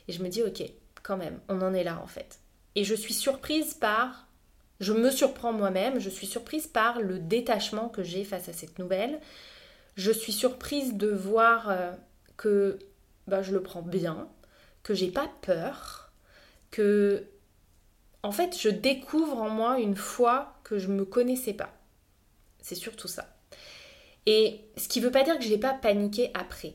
Et 0.08 0.12
je 0.12 0.22
me 0.22 0.28
dis, 0.28 0.42
ok, 0.42 0.62
quand 1.02 1.16
même, 1.16 1.38
on 1.48 1.60
en 1.62 1.74
est 1.74 1.84
là 1.84 2.00
en 2.02 2.06
fait. 2.06 2.40
Et 2.74 2.84
je 2.84 2.94
suis 2.94 3.14
surprise 3.14 3.74
par, 3.74 4.26
je 4.80 4.92
me 4.92 5.10
surprends 5.10 5.52
moi-même, 5.52 6.00
je 6.00 6.10
suis 6.10 6.26
surprise 6.26 6.66
par 6.66 7.00
le 7.00 7.18
détachement 7.18 7.88
que 7.88 8.02
j'ai 8.02 8.24
face 8.24 8.48
à 8.48 8.52
cette 8.52 8.78
nouvelle. 8.78 9.20
Je 9.96 10.10
suis 10.10 10.32
surprise 10.32 10.94
de 10.94 11.08
voir 11.08 11.68
euh, 11.68 11.92
que 12.36 12.78
bah, 13.26 13.42
je 13.42 13.52
le 13.52 13.62
prends 13.62 13.82
bien, 13.82 14.28
que 14.82 14.94
j'ai 14.94 15.10
pas 15.10 15.30
peur, 15.42 16.12
que 16.70 17.24
en 18.22 18.32
fait 18.32 18.58
je 18.58 18.68
découvre 18.68 19.38
en 19.38 19.50
moi 19.50 19.78
une 19.78 19.96
foi 19.96 20.54
que 20.64 20.78
je 20.78 20.88
me 20.88 21.04
connaissais 21.04 21.54
pas. 21.54 21.70
C'est 22.60 22.74
surtout 22.74 23.08
ça. 23.08 23.28
Et 24.26 24.60
ce 24.76 24.88
qui 24.88 25.00
veut 25.00 25.10
pas 25.10 25.24
dire 25.24 25.36
que 25.38 25.44
je 25.44 25.50
n'ai 25.50 25.58
pas 25.58 25.74
paniqué 25.74 26.30
après. 26.34 26.74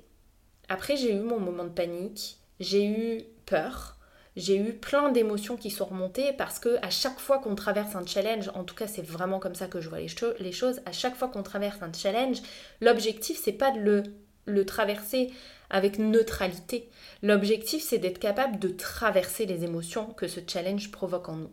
Après 0.70 0.98
j'ai 0.98 1.14
eu 1.14 1.20
mon 1.20 1.40
moment 1.40 1.64
de 1.64 1.70
panique, 1.70 2.38
j'ai 2.60 2.86
eu 2.86 3.24
peur, 3.46 3.98
j'ai 4.36 4.58
eu 4.58 4.74
plein 4.74 5.12
d'émotions 5.12 5.56
qui 5.56 5.72
sont 5.72 5.86
remontées 5.86 6.34
parce 6.34 6.60
que 6.60 6.78
à 6.82 6.90
chaque 6.90 7.20
fois 7.20 7.40
qu'on 7.40 7.56
traverse 7.56 7.96
un 7.96 8.06
challenge, 8.06 8.52
en 8.54 8.64
tout 8.64 8.76
cas 8.76 8.88
c'est 8.88 9.06
vraiment 9.06 9.40
comme 9.40 9.56
ça 9.56 9.68
que 9.68 9.80
je 9.80 9.90
vois 9.90 10.00
les, 10.00 10.52
choses, 10.52 10.82
à 10.86 10.92
chaque 10.92 11.16
fois 11.16 11.30
qu'on 11.30 11.44
traverse 11.44 11.82
un 11.82 11.92
challenge, 11.94 12.42
l'objectif 12.82 13.40
c'est 13.42 13.54
pas 13.54 13.72
de 13.72 14.04
le 14.46 14.66
traverser 14.66 15.32
avec 15.70 16.00
neutralité. 16.00 16.90
L'objectif 17.22 17.84
c'est 17.84 17.98
d'être 17.98 18.20
capable 18.20 18.60
de 18.60 18.70
traverser 18.70 19.46
les 19.46 19.64
émotions 19.64 20.14
que 20.14 20.28
ce 20.28 20.40
challenge 20.46 20.92
provoque 20.92 21.30
en 21.30 21.36
nous. 21.36 21.52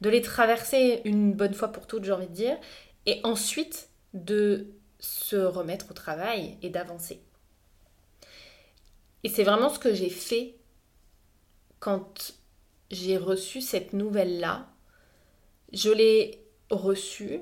De 0.00 0.10
les 0.10 0.22
traverser 0.22 1.00
une 1.04 1.32
bonne 1.32 1.54
fois 1.54 1.68
pour 1.68 1.86
toutes, 1.86 2.04
j'ai 2.04 2.12
envie 2.12 2.28
de 2.28 2.32
dire, 2.32 2.56
et 3.06 3.20
ensuite 3.24 3.88
de 4.12 4.68
se 4.98 5.36
remettre 5.36 5.90
au 5.90 5.94
travail 5.94 6.56
et 6.62 6.70
d'avancer. 6.70 7.20
Et 9.22 9.28
c'est 9.28 9.44
vraiment 9.44 9.70
ce 9.70 9.78
que 9.78 9.94
j'ai 9.94 10.10
fait 10.10 10.56
quand 11.80 12.34
j'ai 12.90 13.16
reçu 13.16 13.60
cette 13.60 13.92
nouvelle-là, 13.92 14.68
je 15.72 15.90
l'ai 15.90 16.42
reçue, 16.70 17.40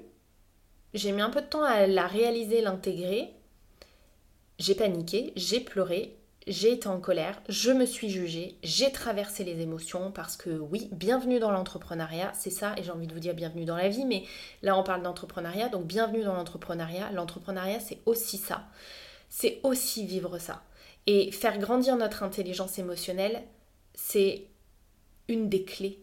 j'ai 0.94 1.12
mis 1.12 1.20
un 1.20 1.30
peu 1.30 1.42
de 1.42 1.46
temps 1.46 1.62
à 1.62 1.86
la 1.86 2.06
réaliser, 2.06 2.60
l'intégrer, 2.60 3.30
j'ai 4.62 4.76
paniqué, 4.76 5.32
j'ai 5.34 5.58
pleuré, 5.58 6.16
j'ai 6.46 6.72
été 6.74 6.86
en 6.86 7.00
colère, 7.00 7.42
je 7.48 7.72
me 7.72 7.84
suis 7.84 8.08
jugée, 8.08 8.54
j'ai 8.62 8.92
traversé 8.92 9.42
les 9.42 9.60
émotions 9.60 10.12
parce 10.12 10.36
que 10.36 10.50
oui, 10.50 10.88
bienvenue 10.92 11.40
dans 11.40 11.50
l'entrepreneuriat, 11.50 12.30
c'est 12.32 12.50
ça, 12.50 12.72
et 12.76 12.84
j'ai 12.84 12.92
envie 12.92 13.08
de 13.08 13.12
vous 13.12 13.18
dire 13.18 13.34
bienvenue 13.34 13.64
dans 13.64 13.76
la 13.76 13.88
vie, 13.88 14.04
mais 14.04 14.22
là 14.62 14.78
on 14.78 14.84
parle 14.84 15.02
d'entrepreneuriat, 15.02 15.68
donc 15.68 15.86
bienvenue 15.86 16.22
dans 16.22 16.34
l'entrepreneuriat. 16.34 17.10
L'entrepreneuriat 17.10 17.80
c'est 17.80 17.98
aussi 18.06 18.38
ça, 18.38 18.68
c'est 19.28 19.58
aussi 19.64 20.06
vivre 20.06 20.38
ça. 20.38 20.62
Et 21.08 21.32
faire 21.32 21.58
grandir 21.58 21.96
notre 21.96 22.22
intelligence 22.22 22.78
émotionnelle, 22.78 23.42
c'est 23.94 24.44
une 25.26 25.48
des 25.48 25.64
clés 25.64 25.98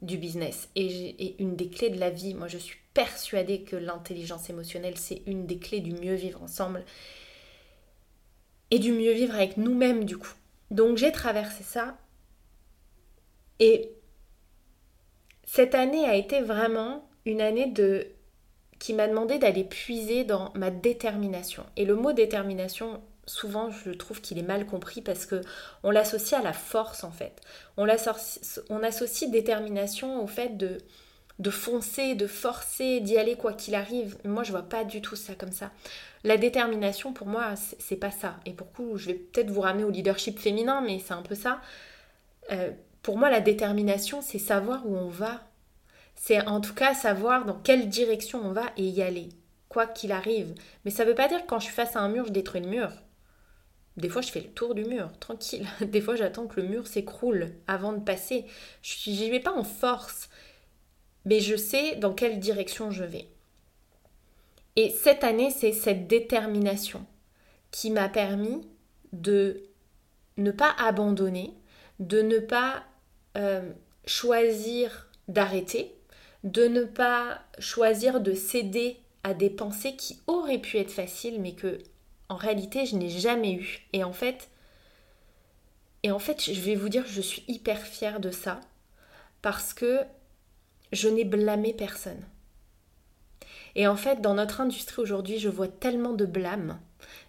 du 0.00 0.16
business 0.16 0.68
et, 0.76 1.42
une 1.42 1.56
des 1.56 1.68
clés 1.68 1.90
de 1.90 1.98
la 1.98 2.10
vie. 2.10 2.34
Moi, 2.34 2.46
je 2.46 2.58
suis 2.58 2.78
persuadée 2.94 3.62
que 3.62 3.74
l'intelligence 3.74 4.48
émotionnelle, 4.48 4.96
c'est 4.96 5.22
une 5.26 5.46
des 5.46 5.58
clés 5.58 5.80
du 5.80 5.92
mieux 5.92 6.14
vivre 6.14 6.40
ensemble 6.44 6.84
et 8.70 8.78
du 8.78 8.92
mieux 8.92 9.12
vivre 9.12 9.34
avec 9.34 9.56
nous-mêmes, 9.56 10.04
du 10.04 10.18
coup. 10.18 10.34
Donc, 10.70 10.96
j'ai 10.96 11.12
traversé 11.12 11.62
ça 11.62 11.96
et 13.58 13.92
cette 15.44 15.74
année 15.74 16.04
a 16.04 16.14
été 16.14 16.42
vraiment 16.42 17.08
une 17.24 17.40
année 17.40 17.66
de 17.66 18.08
qui 18.78 18.92
m'a 18.92 19.08
demandé 19.08 19.38
d'aller 19.38 19.64
puiser 19.64 20.24
dans 20.24 20.52
ma 20.54 20.70
détermination. 20.70 21.64
Et 21.76 21.86
le 21.86 21.94
mot 21.94 22.12
détermination, 22.12 23.02
souvent 23.24 23.70
je 23.70 23.90
trouve 23.90 24.20
qu'il 24.20 24.38
est 24.38 24.42
mal 24.42 24.66
compris 24.66 25.00
parce 25.00 25.24
que 25.24 25.40
on 25.82 25.90
l'associe 25.90 26.38
à 26.38 26.44
la 26.44 26.52
force 26.52 27.04
en 27.04 27.10
fait. 27.10 27.40
On, 27.78 27.86
on 28.68 28.82
associe 28.82 29.30
détermination 29.30 30.22
au 30.22 30.26
fait 30.26 30.58
de, 30.58 30.76
de 31.38 31.50
foncer, 31.50 32.14
de 32.14 32.26
forcer, 32.26 33.00
d'y 33.00 33.18
aller 33.18 33.36
quoi 33.36 33.52
qu'il 33.52 33.74
arrive. 33.74 34.16
Moi 34.24 34.42
je 34.42 34.52
vois 34.52 34.62
pas 34.62 34.84
du 34.84 35.00
tout 35.00 35.16
ça 35.16 35.34
comme 35.34 35.52
ça. 35.52 35.70
La 36.24 36.36
détermination 36.36 37.12
pour 37.12 37.26
moi 37.26 37.54
c'est 37.56 37.96
pas 37.96 38.10
ça. 38.10 38.36
Et 38.46 38.52
pour 38.52 38.72
coup 38.72 38.96
je 38.96 39.06
vais 39.06 39.14
peut-être 39.14 39.50
vous 39.50 39.60
ramener 39.60 39.84
au 39.84 39.90
leadership 39.90 40.38
féminin 40.38 40.80
mais 40.80 40.98
c'est 40.98 41.14
un 41.14 41.22
peu 41.22 41.34
ça. 41.34 41.60
Euh, 42.52 42.70
pour 43.02 43.18
moi 43.18 43.30
la 43.30 43.40
détermination 43.40 44.22
c'est 44.22 44.38
savoir 44.38 44.86
où 44.86 44.96
on 44.96 45.08
va. 45.08 45.42
C'est 46.14 46.46
en 46.46 46.60
tout 46.60 46.74
cas 46.74 46.94
savoir 46.94 47.44
dans 47.44 47.58
quelle 47.58 47.88
direction 47.88 48.40
on 48.42 48.52
va 48.52 48.64
et 48.76 48.84
y 48.84 49.02
aller 49.02 49.28
quoi 49.68 49.86
qu'il 49.86 50.12
arrive. 50.12 50.54
Mais 50.84 50.90
ça 50.90 51.04
veut 51.04 51.14
pas 51.14 51.28
dire 51.28 51.42
que 51.42 51.46
quand 51.46 51.58
je 51.58 51.66
suis 51.66 51.74
face 51.74 51.96
à 51.96 52.00
un 52.00 52.08
mur, 52.08 52.24
je 52.26 52.32
détruis 52.32 52.62
le 52.62 52.68
mur. 52.68 52.90
Des 53.96 54.08
fois, 54.08 54.22
je 54.22 54.30
fais 54.30 54.40
le 54.40 54.48
tour 54.48 54.74
du 54.74 54.84
mur, 54.84 55.10
tranquille. 55.20 55.66
Des 55.80 56.00
fois, 56.00 56.16
j'attends 56.16 56.46
que 56.46 56.60
le 56.60 56.66
mur 56.66 56.86
s'écroule 56.86 57.52
avant 57.66 57.92
de 57.92 58.00
passer. 58.00 58.46
Je 58.82 59.10
n'y 59.10 59.30
vais 59.30 59.40
pas 59.40 59.52
en 59.52 59.64
force, 59.64 60.28
mais 61.26 61.40
je 61.40 61.56
sais 61.56 61.96
dans 61.96 62.14
quelle 62.14 62.40
direction 62.40 62.90
je 62.90 63.04
vais. 63.04 63.28
Et 64.76 64.90
cette 64.90 65.24
année, 65.24 65.50
c'est 65.50 65.72
cette 65.72 66.06
détermination 66.06 67.04
qui 67.70 67.90
m'a 67.90 68.08
permis 68.08 68.66
de 69.12 69.62
ne 70.38 70.50
pas 70.50 70.74
abandonner, 70.78 71.52
de 71.98 72.22
ne 72.22 72.38
pas 72.38 72.84
euh, 73.36 73.70
choisir 74.06 75.10
d'arrêter, 75.28 75.94
de 76.44 76.68
ne 76.68 76.84
pas 76.84 77.42
choisir 77.58 78.20
de 78.20 78.32
céder 78.32 78.96
à 79.24 79.34
des 79.34 79.50
pensées 79.50 79.96
qui 79.96 80.20
auraient 80.26 80.60
pu 80.60 80.78
être 80.78 80.92
faciles, 80.92 81.40
mais 81.40 81.52
que 81.52 81.78
en 82.28 82.36
réalité, 82.36 82.86
je 82.86 82.96
n'ai 82.96 83.08
jamais 83.08 83.54
eu. 83.54 83.86
Et 83.92 84.04
en 84.04 84.12
fait, 84.12 84.48
et 86.02 86.10
en 86.10 86.18
fait, 86.18 86.42
je 86.42 86.60
vais 86.60 86.74
vous 86.74 86.88
dire, 86.88 87.04
je 87.06 87.20
suis 87.20 87.44
hyper 87.48 87.80
fière 87.80 88.20
de 88.20 88.30
ça 88.30 88.60
parce 89.42 89.74
que 89.74 90.00
je 90.92 91.08
n'ai 91.08 91.24
blâmé 91.24 91.72
personne. 91.72 92.22
Et 93.74 93.86
en 93.86 93.96
fait, 93.96 94.22
dans 94.22 94.34
notre 94.34 94.60
industrie 94.60 95.02
aujourd'hui, 95.02 95.38
je 95.38 95.50
vois 95.50 95.68
tellement 95.68 96.14
de 96.14 96.24
blâmes. 96.24 96.78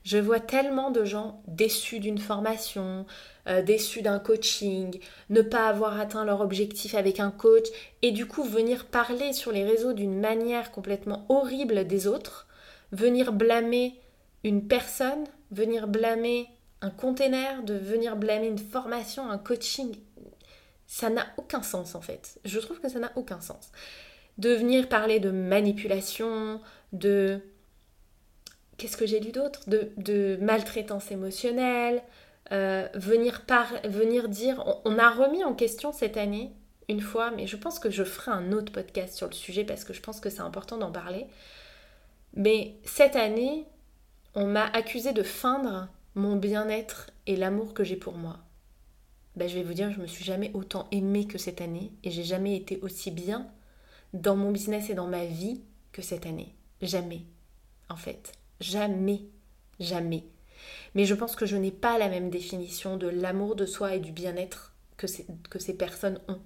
Je 0.04 0.18
vois 0.18 0.40
tellement 0.40 0.92
de 0.92 1.04
gens 1.04 1.42
déçus 1.48 2.00
d'une 2.00 2.18
formation, 2.18 3.06
euh, 3.48 3.62
déçus 3.62 4.02
d'un 4.02 4.20
coaching, 4.20 4.98
ne 5.30 5.42
pas 5.42 5.68
avoir 5.68 6.00
atteint 6.00 6.24
leur 6.24 6.40
objectif 6.40 6.96
avec 6.96 7.20
un 7.20 7.32
coach, 7.32 7.68
et 8.02 8.12
du 8.12 8.26
coup 8.26 8.44
venir 8.44 8.86
parler 8.86 9.34
sur 9.34 9.52
les 9.52 9.66
réseaux 9.66 9.92
d'une 9.92 10.20
manière 10.20 10.72
complètement 10.72 11.26
horrible 11.28 11.86
des 11.86 12.08
autres, 12.08 12.48
venir 12.94 13.34
blâmer 13.34 14.00
une 14.46 14.68
personne, 14.68 15.26
venir 15.52 15.88
blâmer 15.88 16.48
un 16.82 16.90
container, 16.90 17.64
de 17.64 17.74
venir 17.74 18.16
blâmer 18.16 18.48
une 18.48 18.58
formation, 18.58 19.30
un 19.30 19.38
coaching, 19.38 19.96
ça 20.88 21.10
n'a 21.10 21.28
aucun 21.38 21.62
sens 21.62 21.94
en 21.96 22.02
fait. 22.02 22.40
Je 22.46 22.60
trouve 22.60 22.80
que 22.80 22.90
ça 22.90 23.00
n'a 23.00 23.12
aucun 23.16 23.42
sens. 23.42 23.72
De 24.38 24.50
venir 24.50 24.88
parler 24.90 25.20
de 25.20 25.30
manipulation, 25.32 26.62
de... 26.94 27.42
Qu'est-ce 28.78 28.98
que 28.98 29.06
j'ai 29.06 29.20
lu 29.20 29.32
d'autre? 29.32 29.64
De, 29.68 30.38
maltraitance 30.42 31.12
émotionnelle, 31.12 32.02
euh, 32.52 32.88
venir, 32.94 33.46
par... 33.46 33.68
venir 33.84 34.30
dire... 34.30 34.64
on 34.86 34.98
a 34.98 35.10
remis 35.10 35.44
en 35.44 35.54
question 35.54 35.92
cette 35.92 36.18
année, 36.18 36.54
une 36.88 37.02
fois, 37.02 37.32
mais 37.32 37.48
je 37.48 37.58
pense 37.58 37.80
que 37.80 37.90
je 37.90 38.04
ferai 38.04 38.32
un 38.32 38.52
autre 38.54 38.72
podcast 38.72 39.16
sur 39.16 39.28
le 39.28 39.34
sujet 39.34 39.66
parce 39.66 39.84
que 39.84 39.94
je 39.94 40.02
pense 40.02 40.20
que 40.20 40.30
c'est 40.30 40.42
important 40.42 40.78
d'en 40.78 40.92
parler. 40.92 41.28
Mais 42.34 42.76
cette 42.86 43.16
année, 43.16 43.66
on 44.36 44.46
m'a 44.46 44.66
accusé 44.68 45.12
de 45.12 45.24
feindre 45.24 45.90
mon 46.16 46.36
bien-être 46.36 47.10
et 47.26 47.36
l'amour 47.36 47.74
que 47.74 47.84
j'ai 47.84 47.96
pour 47.96 48.14
moi. 48.14 48.38
Ben, 49.38 49.48
je 49.48 49.54
vais 49.54 49.64
vous 49.64 49.76
dire, 49.76 49.92
je 49.92 50.02
me 50.02 50.08
suis 50.08 50.26
jamais 50.26 50.50
autant 50.56 50.88
aimée 50.92 51.28
que 51.28 51.38
cette 51.38 51.62
année 51.62 51.92
et 52.04 52.10
j'ai 52.10 52.24
jamais 52.24 52.56
été 52.56 52.80
aussi 52.82 53.12
bien 53.12 53.48
dans 54.14 54.36
mon 54.36 54.52
business 54.52 54.90
et 54.90 54.96
dans 54.96 55.06
ma 55.06 55.26
vie 55.26 55.62
que 55.92 56.02
cette 56.02 56.26
année. 56.26 56.56
Jamais. 56.82 57.22
En 57.88 57.98
fait, 57.98 58.32
jamais, 58.60 59.22
jamais. 59.80 60.24
Mais 60.96 61.06
je 61.06 61.14
pense 61.14 61.36
que 61.36 61.46
je 61.46 61.56
n'ai 61.56 61.70
pas 61.70 62.00
la 62.00 62.10
même 62.10 62.32
définition 62.32 62.98
de 62.98 63.08
l'amour 63.08 63.56
de 63.56 63.68
soi 63.68 63.94
et 63.94 64.00
du 64.00 64.12
bien-être 64.12 64.74
que, 64.98 65.06
que 65.52 65.60
ces 65.60 65.78
personnes 65.78 66.20
ont. 66.28 66.42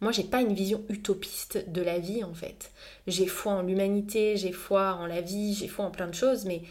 Moi, 0.00 0.10
j'ai 0.10 0.24
pas 0.24 0.40
une 0.40 0.54
vision 0.54 0.82
utopiste 0.88 1.70
de 1.70 1.82
la 1.82 1.98
vie 1.98 2.24
en 2.24 2.32
fait. 2.32 2.72
J'ai 3.06 3.26
foi 3.26 3.52
en 3.52 3.62
l'humanité, 3.62 4.38
j'ai 4.38 4.52
foi 4.52 4.94
en 4.94 5.04
la 5.04 5.20
vie, 5.20 5.52
j'ai 5.52 5.68
foi 5.68 5.84
en 5.84 5.90
plein 5.90 6.08
de 6.08 6.14
choses, 6.14 6.46
mais 6.46 6.62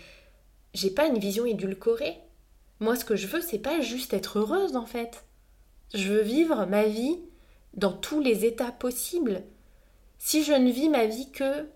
j'ai 0.73 0.89
pas 0.89 1.05
une 1.05 1.19
vision 1.19 1.45
édulcorée. 1.45 2.17
Moi, 2.79 2.95
ce 2.95 3.05
que 3.05 3.15
je 3.15 3.27
veux, 3.27 3.41
c'est 3.41 3.59
pas 3.59 3.81
juste 3.81 4.15
être 4.15 4.39
heureuse 4.39 4.75
en 4.75 4.87
fait. 4.87 5.25
Je 5.93 6.13
veux 6.13 6.21
vivre 6.21 6.65
ma 6.65 6.85
vie 6.85 7.17
dans 7.73 7.93
tous 7.93 8.19
les 8.19 8.45
états 8.45 8.71
possibles. 8.71 9.43
Si 10.17 10.43
je 10.43 10.53
ne 10.53 10.71
vis 10.71 10.89
ma 10.89 11.05
vie 11.05 11.31
que 11.31 11.67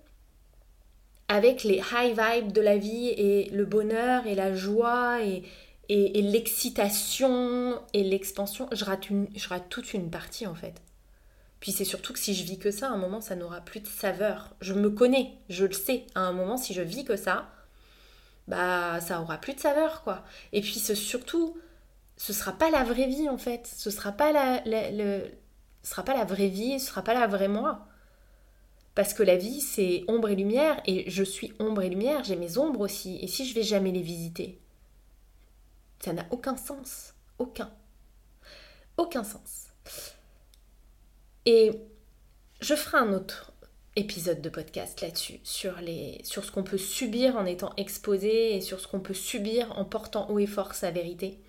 avec 1.27 1.63
les 1.63 1.81
high 1.91 2.17
vibes 2.17 2.51
de 2.51 2.61
la 2.61 2.77
vie 2.77 3.07
et 3.07 3.49
le 3.49 3.65
bonheur 3.65 4.27
et 4.27 4.35
la 4.35 4.53
joie 4.53 5.23
et, 5.23 5.43
et, 5.89 6.21
l'excitation 6.21 7.79
et 7.93 8.03
l'expansion, 8.03 8.67
je 8.71 8.85
rate, 8.85 9.69
toute 9.69 9.93
une 9.93 10.09
partie 10.09 10.45
en 10.47 10.55
fait. 10.55 10.75
Puis 11.59 11.71
c'est 11.71 11.85
surtout 11.85 12.13
que 12.13 12.19
si 12.19 12.35
je 12.35 12.43
vis 12.43 12.59
que 12.59 12.71
ça, 12.71 12.89
à 12.89 12.91
un 12.91 12.97
moment, 12.97 13.21
ça 13.21 13.35
n'aura 13.35 13.61
plus 13.61 13.79
de 13.79 13.87
saveur. 13.87 14.53
Je 14.59 14.73
me 14.73 14.89
connais, 14.89 15.31
je 15.49 15.65
le 15.65 15.71
sais. 15.71 16.05
À 16.13 16.21
un 16.21 16.33
moment, 16.33 16.57
si 16.57 16.73
je 16.73 16.81
vis 16.81 17.05
que 17.05 17.15
ça, 17.15 17.49
bah 18.47 18.99
ça 18.99 19.21
aura 19.21 19.37
plus 19.37 19.53
de 19.53 19.59
saveur 19.59 20.03
quoi. 20.03 20.23
Et 20.51 20.61
puis 20.61 20.73
ce, 20.73 20.93
surtout, 20.93 21.57
ce 22.17 22.33
sera 22.33 22.53
pas 22.53 22.69
la 22.69 22.83
vraie 22.83 23.07
vie 23.07 23.29
en 23.29 23.37
fait. 23.37 23.67
Ce 23.67 23.89
sera 23.89 24.11
pas 24.11 24.31
la, 24.31 24.61
le, 24.65 25.29
sera 25.83 26.03
pas 26.03 26.13
la 26.13 26.25
vraie 26.25 26.47
vie, 26.47 26.79
ce 26.79 26.87
sera 26.87 27.03
pas 27.03 27.13
la 27.13 27.27
vraie 27.27 27.47
moi. 27.47 27.87
Parce 28.95 29.13
que 29.13 29.23
la 29.23 29.37
vie 29.37 29.61
c'est 29.61 30.03
ombre 30.07 30.29
et 30.29 30.35
lumière 30.35 30.81
et 30.85 31.09
je 31.09 31.23
suis 31.23 31.53
ombre 31.59 31.81
et 31.81 31.89
lumière, 31.89 32.23
j'ai 32.23 32.35
mes 32.35 32.57
ombres 32.57 32.81
aussi. 32.81 33.17
Et 33.21 33.27
si 33.27 33.45
je 33.47 33.55
vais 33.55 33.63
jamais 33.63 33.91
les 33.91 34.01
visiter, 34.01 34.59
ça 35.99 36.13
n'a 36.13 36.25
aucun 36.31 36.57
sens, 36.57 37.13
aucun, 37.39 37.71
aucun 38.97 39.23
sens. 39.23 39.67
Et 41.45 41.71
je 42.61 42.75
ferai 42.75 42.99
un 42.99 43.13
autre 43.13 43.53
épisode 43.95 44.41
de 44.41 44.49
podcast 44.49 45.01
là-dessus, 45.01 45.39
sur, 45.43 45.75
sur 46.23 46.45
ce 46.45 46.51
qu'on 46.51 46.63
peut 46.63 46.77
subir 46.77 47.35
en 47.35 47.45
étant 47.45 47.73
exposé 47.77 48.55
et 48.55 48.61
sur 48.61 48.79
ce 48.79 48.87
qu'on 48.87 48.99
peut 48.99 49.13
subir 49.13 49.77
en 49.77 49.85
portant 49.85 50.29
haut 50.29 50.39
et 50.39 50.47
fort 50.47 50.73
sa 50.73 50.89
vérité. 50.91 51.39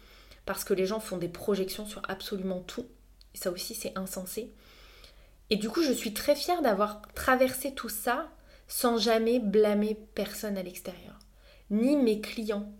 Parce 0.46 0.64
que 0.64 0.74
les 0.74 0.86
gens 0.86 1.00
font 1.00 1.16
des 1.16 1.28
projections 1.28 1.86
sur 1.86 2.02
absolument 2.08 2.60
tout. 2.60 2.86
ça 3.34 3.50
aussi 3.50 3.74
c'est 3.74 3.96
insensé. 3.96 4.52
Et 5.50 5.56
du 5.56 5.68
coup, 5.68 5.82
je 5.82 5.92
suis 5.92 6.14
très 6.14 6.36
fière 6.36 6.62
d'avoir 6.62 7.02
traversé 7.14 7.74
tout 7.74 7.88
ça 7.88 8.30
sans 8.66 8.96
jamais 8.98 9.40
blâmer 9.40 9.94
personne 10.14 10.56
à 10.56 10.62
l'extérieur, 10.62 11.18
ni 11.70 11.96
mes 11.96 12.20
clients. 12.20 12.72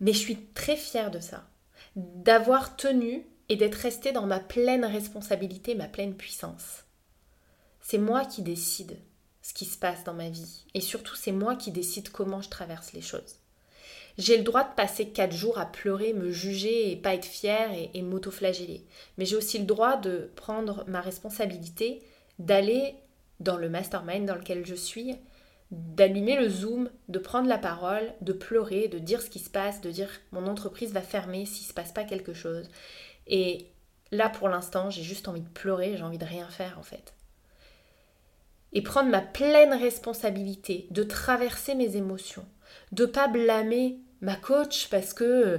Mais 0.00 0.12
je 0.12 0.18
suis 0.18 0.46
très 0.54 0.76
fière 0.76 1.10
de 1.10 1.20
ça, 1.20 1.48
d'avoir 1.96 2.76
tenu 2.76 3.26
et 3.48 3.56
d'être 3.56 3.74
restée 3.74 4.12
dans 4.12 4.26
ma 4.26 4.40
pleine 4.40 4.84
responsabilité, 4.84 5.74
ma 5.74 5.88
pleine 5.88 6.14
puissance. 6.14 6.84
C'est 7.80 7.98
moi 7.98 8.24
qui 8.24 8.42
décide 8.42 8.98
ce 9.42 9.54
qui 9.54 9.64
se 9.64 9.78
passe 9.78 10.04
dans 10.04 10.14
ma 10.14 10.28
vie. 10.28 10.66
Et 10.74 10.80
surtout, 10.80 11.16
c'est 11.16 11.32
moi 11.32 11.56
qui 11.56 11.72
décide 11.72 12.10
comment 12.10 12.42
je 12.42 12.50
traverse 12.50 12.92
les 12.92 13.00
choses. 13.00 13.37
J'ai 14.18 14.36
le 14.36 14.42
droit 14.42 14.64
de 14.64 14.74
passer 14.74 15.08
quatre 15.10 15.32
jours 15.32 15.58
à 15.58 15.66
pleurer, 15.66 16.12
me 16.12 16.30
juger 16.30 16.90
et 16.90 16.96
pas 16.96 17.14
être 17.14 17.24
fière 17.24 17.72
et, 17.72 17.90
et 17.94 18.02
m'auto-flageller. 18.02 18.84
Mais 19.16 19.24
j'ai 19.24 19.36
aussi 19.36 19.58
le 19.58 19.64
droit 19.64 19.96
de 19.96 20.30
prendre 20.34 20.84
ma 20.88 21.00
responsabilité, 21.00 22.02
d'aller 22.40 22.94
dans 23.40 23.56
le 23.56 23.68
mastermind 23.68 24.26
dans 24.26 24.34
lequel 24.34 24.66
je 24.66 24.74
suis, 24.74 25.16
d'allumer 25.70 26.36
le 26.36 26.48
zoom, 26.48 26.90
de 27.08 27.18
prendre 27.18 27.48
la 27.48 27.58
parole, 27.58 28.12
de 28.20 28.32
pleurer, 28.32 28.88
de 28.88 28.98
dire 28.98 29.22
ce 29.22 29.30
qui 29.30 29.38
se 29.38 29.50
passe, 29.50 29.80
de 29.80 29.90
dire 29.90 30.10
mon 30.32 30.46
entreprise 30.46 30.92
va 30.92 31.02
fermer 31.02 31.46
s'il 31.46 31.64
ne 31.64 31.68
se 31.68 31.74
passe 31.74 31.92
pas 31.92 32.04
quelque 32.04 32.32
chose. 32.32 32.68
Et 33.26 33.66
là, 34.10 34.28
pour 34.28 34.48
l'instant, 34.48 34.90
j'ai 34.90 35.02
juste 35.02 35.28
envie 35.28 35.42
de 35.42 35.48
pleurer, 35.48 35.96
j'ai 35.96 36.02
envie 36.02 36.18
de 36.18 36.24
rien 36.24 36.48
faire 36.48 36.78
en 36.78 36.82
fait. 36.82 37.14
Et 38.72 38.82
prendre 38.82 39.10
ma 39.10 39.20
pleine 39.20 39.74
responsabilité 39.74 40.86
de 40.90 41.02
traverser 41.02 41.74
mes 41.74 41.96
émotions, 41.96 42.46
de 42.92 43.06
pas 43.06 43.28
blâmer 43.28 43.98
ma 44.20 44.36
coach 44.36 44.88
parce 44.90 45.14
que 45.14 45.24
euh, 45.24 45.58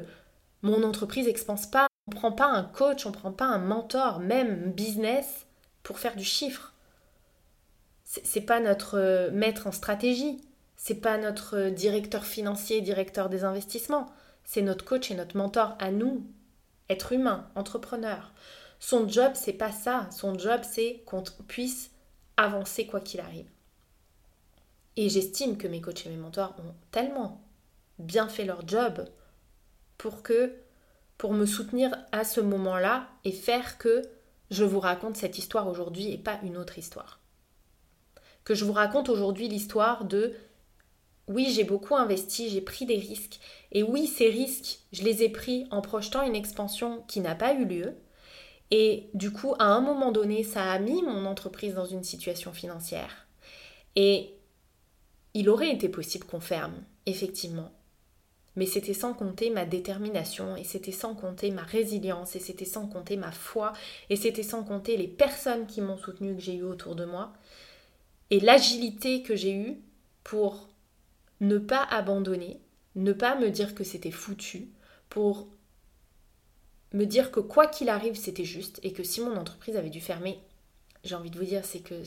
mon 0.62 0.84
entreprise 0.84 1.28
n'expanse 1.28 1.68
pas. 1.68 1.88
On 2.08 2.12
ne 2.12 2.16
prend 2.16 2.32
pas 2.32 2.48
un 2.48 2.64
coach, 2.64 3.06
on 3.06 3.10
ne 3.10 3.16
prend 3.16 3.32
pas 3.32 3.46
un 3.46 3.60
mentor, 3.60 4.20
même 4.20 4.72
business, 4.72 5.46
pour 5.84 6.00
faire 6.00 6.16
du 6.16 6.24
chiffre 6.24 6.74
c'est 8.10 8.42
pas 8.42 8.60
notre 8.60 8.98
euh, 8.98 9.32
maître 9.32 9.68
en 9.68 9.72
stratégie, 9.72 10.42
c'est 10.76 10.96
pas 10.96 11.18
notre 11.18 11.58
euh, 11.58 11.70
directeur 11.70 12.26
financier, 12.26 12.82
directeur 12.82 13.30
des 13.30 13.44
investissements, 13.44 14.08
c'est 14.44 14.64
notre 14.64 14.84
coach 14.84 15.12
et 15.12 15.16
notre 15.16 15.38
mentor 15.38 15.76
à 15.80 15.92
nous, 15.92 16.26
être 16.90 17.12
humain, 17.12 17.48
entrepreneur. 17.54 18.34
Son 18.80 19.08
job, 19.08 19.34
c'est 19.36 19.54
pas 19.54 19.72
ça. 19.72 20.08
Son 20.12 20.38
job, 20.40 20.62
c'est 20.64 21.04
qu'on 21.06 21.24
puisse 21.48 21.92
avancer 22.38 22.88
quoi 22.88 23.00
qu'il 23.00 23.20
arrive. 23.20 23.50
Et 24.96 25.10
j'estime 25.10 25.58
que 25.58 25.68
mes 25.68 25.82
coachs 25.82 26.06
et 26.06 26.10
mes 26.10 26.18
mentors 26.18 26.56
ont 26.60 26.74
tellement 26.90 27.42
bien 28.00 28.28
fait 28.28 28.46
leur 28.46 28.68
job 28.68 29.06
pour 29.98 30.24
que 30.24 30.56
pour 31.18 31.34
me 31.34 31.46
soutenir 31.46 31.96
à 32.12 32.24
ce 32.24 32.42
moment-là 32.42 33.08
et 33.26 33.32
faire 33.32 33.78
que 33.78 34.02
je 34.50 34.64
vous 34.64 34.80
raconte 34.80 35.18
cette 35.18 35.38
histoire 35.38 35.68
aujourd'hui 35.68 36.12
et 36.12 36.18
pas 36.18 36.40
une 36.44 36.58
autre 36.58 36.78
histoire 36.78 37.20
que 38.50 38.56
je 38.56 38.66
vous 38.66 38.74
raconte 38.74 39.10
aujourd'hui 39.10 39.48
l'histoire 39.48 40.06
de 40.06 40.34
oui, 41.28 41.52
j'ai 41.52 41.64
beaucoup 41.64 41.96
investi, 41.96 42.50
j'ai 42.50 42.62
pris 42.62 42.88
des 42.88 42.98
risques. 42.98 43.40
Et 43.72 43.84
oui, 43.84 44.08
ces 44.08 44.28
risques, 44.28 44.80
je 44.92 45.04
les 45.04 45.22
ai 45.22 45.30
pris 45.30 45.68
en 45.70 45.82
projetant 45.82 46.24
une 46.24 46.36
expansion 46.36 47.04
qui 47.08 47.20
n'a 47.20 47.36
pas 47.36 47.54
eu 47.54 47.66
lieu. 47.66 47.96
Et 48.72 49.12
du 49.14 49.32
coup, 49.32 49.54
à 49.60 49.66
un 49.66 49.82
moment 49.82 50.12
donné, 50.12 50.44
ça 50.44 50.72
a 50.72 50.80
mis 50.80 51.04
mon 51.04 51.28
entreprise 51.28 51.76
dans 51.76 51.86
une 51.86 52.04
situation 52.04 52.52
financière. 52.52 53.28
Et 53.96 54.34
il 55.36 55.48
aurait 55.48 55.72
été 55.72 55.88
possible 55.88 56.26
qu'on 56.26 56.40
ferme, 56.40 56.84
effectivement. 57.06 57.72
Mais 58.60 58.66
c'était 58.66 58.94
sans 58.94 59.14
compter 59.14 59.52
ma 59.52 59.64
détermination, 59.64 60.58
et 60.58 60.66
c'était 60.66 60.92
sans 60.92 61.16
compter 61.16 61.50
ma 61.50 61.64
résilience, 61.64 62.36
et 62.36 62.40
c'était 62.40 62.66
sans 62.66 62.88
compter 62.88 63.16
ma 63.16 63.32
foi, 63.32 63.72
et 64.10 64.18
c'était 64.18 64.44
sans 64.44 64.66
compter 64.66 64.98
les 64.98 65.08
personnes 65.08 65.66
qui 65.66 65.80
m'ont 65.80 65.96
soutenu, 65.96 66.36
que 66.36 66.42
j'ai 66.42 66.56
eu 66.56 66.64
autour 66.64 66.98
de 66.98 67.06
moi. 67.06 67.32
Et 68.32 68.42
l'agilité 68.42 69.24
que 69.24 69.34
j'ai 69.34 69.54
eue 69.54 69.78
pour 70.26 70.68
ne 71.40 71.58
pas 71.58 71.84
abandonner, 71.84 72.60
ne 72.96 73.14
pas 73.14 73.40
me 73.40 73.50
dire 73.50 73.76
que 73.76 73.86
c'était 73.86 74.12
foutu, 74.12 74.68
pour 75.08 75.48
me 76.92 77.06
dire 77.06 77.32
que 77.32 77.40
quoi 77.40 77.66
qu'il 77.66 77.88
arrive, 77.88 78.18
c'était 78.18 78.44
juste 78.44 78.82
et 78.84 78.92
que 78.92 79.04
si 79.04 79.22
mon 79.22 79.38
entreprise 79.38 79.78
avait 79.78 79.90
dû 79.90 80.02
fermer, 80.02 80.38
j'ai 81.06 81.16
envie 81.16 81.32
de 81.32 81.40
vous 81.40 81.46
dire, 81.46 81.64
c'est 81.64 81.80
que 81.80 82.04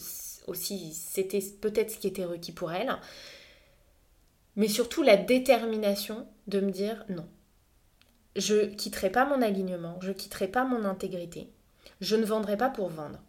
aussi 0.47 0.93
c'était 0.93 1.41
peut-être 1.63 1.93
ce 1.93 1.97
qui 1.97 2.09
était 2.09 2.27
requis 2.27 2.53
pour 2.53 2.73
elle, 2.73 2.95
mais 4.55 4.69
surtout 4.69 5.03
la 5.03 5.17
détermination 5.17 6.27
de 6.47 6.61
me 6.61 6.71
dire 6.71 7.05
non. 7.09 7.29
Je 8.37 8.67
quitterai 8.67 9.11
pas 9.11 9.27
mon 9.27 9.43
alignement, 9.43 9.99
je 10.01 10.13
quitterai 10.13 10.49
pas 10.49 10.65
mon 10.65 10.85
intégrité. 10.85 11.53
Je 12.01 12.17
ne 12.17 12.25
vendrai 12.25 12.57
pas 12.57 12.71
pour 12.71 12.89
vendre. 12.89 13.21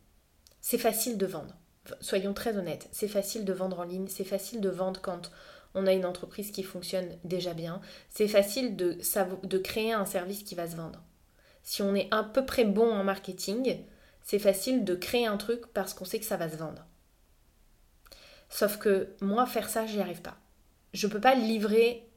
C'est 0.62 0.78
facile 0.78 1.18
de 1.18 1.26
vendre 1.26 1.56
soyons 2.02 2.34
très 2.34 2.58
honnêtes, 2.58 2.88
c'est 2.92 3.08
facile 3.08 3.46
de 3.46 3.54
vendre 3.54 3.80
en 3.80 3.84
ligne, 3.84 4.08
c'est 4.08 4.24
facile 4.24 4.62
de 4.62 4.70
vendre 4.70 5.02
quand 5.02 5.32
on 5.76 5.88
a 5.88 5.94
une 5.94 6.06
entreprise 6.06 6.52
qui 6.52 6.64
fonctionne 6.64 7.18
déjà 7.24 7.54
bien, 7.54 7.82
c'est 8.10 8.28
facile 8.28 8.76
de, 8.76 9.58
créer 9.58 9.92
un 9.92 10.06
service 10.06 10.44
qui 10.44 10.56
va 10.56 10.68
se 10.68 10.76
vendre. 10.76 11.04
Si 11.64 11.82
on 11.82 11.96
est 11.96 12.08
à 12.12 12.24
peu 12.24 12.46
près 12.46 12.66
bon 12.66 12.92
en 12.92 13.04
marketing, 13.04 13.80
c'est 14.22 14.40
facile 14.40 14.86
de 14.86 14.96
créer 14.96 15.26
un 15.26 15.38
truc 15.38 15.66
parce 15.74 15.94
qu'on 15.94 16.06
sait 16.06 16.20
que 16.20 16.26
ça 16.26 16.38
va 16.38 16.50
se 16.50 16.58
vendre. 16.58 16.86
Sauf 18.50 18.78
que 18.78 19.16
moi, 19.22 19.46
faire 19.46 19.70
ça, 19.70 19.86
j'y 19.86 20.00
arrive 20.00 20.22
pas. 20.22 20.38
Je 20.94 21.08
peux 21.08 21.22
pas 21.22 21.34
livrer, 21.34 22.08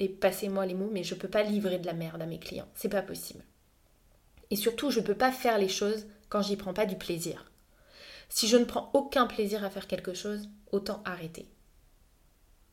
et 0.00 0.08
passez-moi 0.08 0.66
les 0.66 0.74
mots, 0.74 0.90
mais 0.92 1.04
je 1.04 1.14
peux 1.14 1.28
pas 1.28 1.42
livrer 1.42 1.78
de 1.78 1.86
la 1.86 1.92
merde 1.92 2.22
à 2.22 2.26
mes 2.26 2.38
clients. 2.38 2.68
C'est 2.74 2.88
pas 2.88 3.02
possible. 3.02 3.44
Et 4.50 4.56
surtout, 4.56 4.90
je 4.90 5.00
peux 5.00 5.14
pas 5.14 5.32
faire 5.32 5.58
les 5.58 5.68
choses 5.68 6.06
quand 6.28 6.42
j'y 6.42 6.56
prends 6.56 6.74
pas 6.74 6.86
du 6.86 6.96
plaisir. 6.96 7.50
Si 8.28 8.46
je 8.48 8.56
ne 8.56 8.64
prends 8.64 8.90
aucun 8.92 9.26
plaisir 9.26 9.64
à 9.64 9.70
faire 9.70 9.86
quelque 9.86 10.14
chose, 10.14 10.48
autant 10.70 11.02
arrêter. 11.04 11.48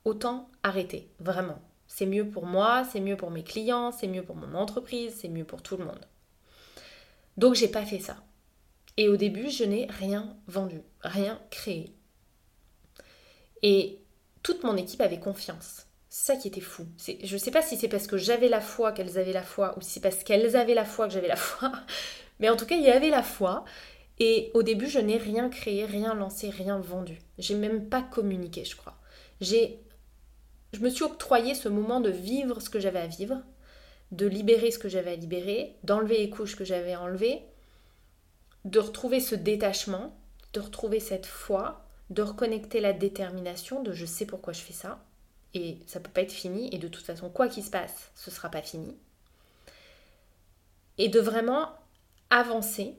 Autant 0.03 0.49
arrêter, 0.63 1.09
vraiment. 1.19 1.61
C'est 1.87 2.05
mieux 2.05 2.29
pour 2.29 2.45
moi, 2.45 2.83
c'est 2.91 2.99
mieux 2.99 3.17
pour 3.17 3.31
mes 3.31 3.43
clients, 3.43 3.91
c'est 3.91 4.07
mieux 4.07 4.23
pour 4.23 4.35
mon 4.35 4.53
entreprise, 4.55 5.15
c'est 5.19 5.29
mieux 5.29 5.45
pour 5.45 5.61
tout 5.61 5.77
le 5.77 5.85
monde. 5.85 6.05
Donc 7.37 7.55
j'ai 7.55 7.67
pas 7.67 7.85
fait 7.85 7.99
ça. 7.99 8.17
Et 8.97 9.09
au 9.09 9.17
début, 9.17 9.49
je 9.49 9.63
n'ai 9.63 9.87
rien 9.87 10.37
vendu, 10.47 10.81
rien 11.01 11.41
créé. 11.49 11.93
Et 13.61 13.99
toute 14.43 14.63
mon 14.63 14.77
équipe 14.77 15.01
avait 15.01 15.19
confiance. 15.19 15.87
Ça 16.17 16.37
qui 16.37 16.47
était 16.47 16.61
fou. 16.61 16.87
Je 16.97 17.33
ne 17.33 17.37
sais 17.37 17.51
pas 17.51 17.61
si 17.61 17.75
c'est 17.75 17.89
parce 17.89 18.07
que 18.07 18.15
j'avais 18.15 18.47
la 18.47 18.61
foi 18.61 18.93
qu'elles 18.93 19.19
avaient 19.19 19.33
la 19.33 19.43
foi 19.43 19.77
ou 19.77 19.81
si 19.81 19.91
c'est 19.91 19.99
parce 19.99 20.23
qu'elles 20.23 20.55
avaient 20.55 20.73
la 20.73 20.85
foi 20.85 21.07
que 21.07 21.13
j'avais 21.13 21.27
la 21.27 21.35
foi. 21.35 21.73
Mais 22.39 22.47
en 22.47 22.55
tout 22.55 22.65
cas, 22.65 22.77
il 22.77 22.83
y 22.83 22.89
avait 22.89 23.09
la 23.09 23.21
foi. 23.21 23.65
Et 24.19 24.49
au 24.53 24.63
début, 24.63 24.87
je 24.87 24.97
n'ai 24.97 25.17
rien 25.17 25.49
créé, 25.49 25.83
rien 25.83 26.15
lancé, 26.15 26.49
rien 26.49 26.79
vendu. 26.79 27.19
J'ai 27.37 27.53
même 27.53 27.89
pas 27.89 28.01
communiqué, 28.01 28.63
je 28.63 28.77
crois. 28.77 28.95
J'ai 29.41 29.83
je 30.71 30.79
me 30.79 30.89
suis 30.89 31.03
octroyé 31.03 31.53
ce 31.53 31.67
moment 31.67 31.99
de 31.99 32.11
vivre 32.11 32.61
ce 32.61 32.69
que 32.69 32.79
j'avais 32.79 32.99
à 32.99 33.07
vivre, 33.07 33.43
de 34.13 34.25
libérer 34.25 34.71
ce 34.71 34.79
que 34.79 34.87
j'avais 34.87 35.11
à 35.11 35.15
libérer, 35.17 35.75
d'enlever 35.83 36.19
les 36.19 36.29
couches 36.29 36.55
que 36.55 36.63
j'avais 36.63 36.95
enlevées, 36.95 37.41
de 38.63 38.79
retrouver 38.79 39.19
ce 39.19 39.35
détachement, 39.35 40.17
de 40.53 40.61
retrouver 40.61 41.01
cette 41.01 41.25
foi, 41.25 41.85
de 42.09 42.21
reconnecter 42.21 42.79
la 42.79 42.93
détermination 42.93 43.83
de 43.83 43.91
je 43.91 44.05
sais 44.05 44.25
pourquoi 44.25 44.53
je 44.53 44.61
fais 44.61 44.71
ça 44.73 45.03
et 45.55 45.79
ça 45.87 45.99
peut 45.99 46.11
pas 46.11 46.21
être 46.21 46.31
fini 46.31 46.69
et 46.73 46.77
de 46.77 46.87
toute 46.87 47.05
façon 47.05 47.29
quoi 47.29 47.47
qu'il 47.47 47.63
se 47.63 47.71
passe, 47.71 48.11
ce 48.13 48.29
sera 48.29 48.49
pas 48.49 48.61
fini. 48.61 48.95
Et 50.97 51.09
de 51.09 51.19
vraiment 51.19 51.73
avancer 52.29 52.95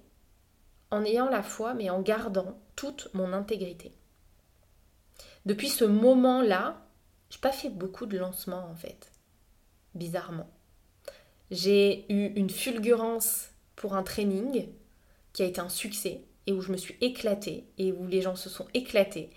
en 0.91 1.05
ayant 1.05 1.29
la 1.29 1.43
foi, 1.43 1.75
mais 1.75 1.91
en 1.91 2.01
gardant 2.01 2.59
toute 2.75 3.13
mon 3.15 3.33
intégrité. 3.33 3.93
Depuis 5.45 5.69
ce 5.69 5.85
moment-là, 5.85 6.83
j'ai 7.31 7.39
pas 7.39 7.53
fait 7.53 7.71
beaucoup 7.71 8.07
de 8.07 8.19
lancements 8.19 8.69
en 8.71 8.75
fait, 8.75 9.13
bizarrement. 9.95 10.51
J'ai 11.51 12.11
eu 12.13 12.33
une 12.37 12.51
fulgurance 12.51 13.51
pour 13.77 13.95
un 13.95 14.03
training 14.03 14.69
qui 15.33 15.43
a 15.43 15.47
été 15.47 15.61
un 15.61 15.69
succès 15.69 16.23
et 16.47 16.53
où 16.53 16.61
je 16.61 16.73
me 16.73 16.77
suis 16.77 16.97
éclatée 17.01 17.67
et 17.79 17.93
où 17.93 18.07
les 18.07 18.23
gens 18.23 18.37
se 18.37 18.49
sont 18.49 18.67
éclatés. 18.73 19.31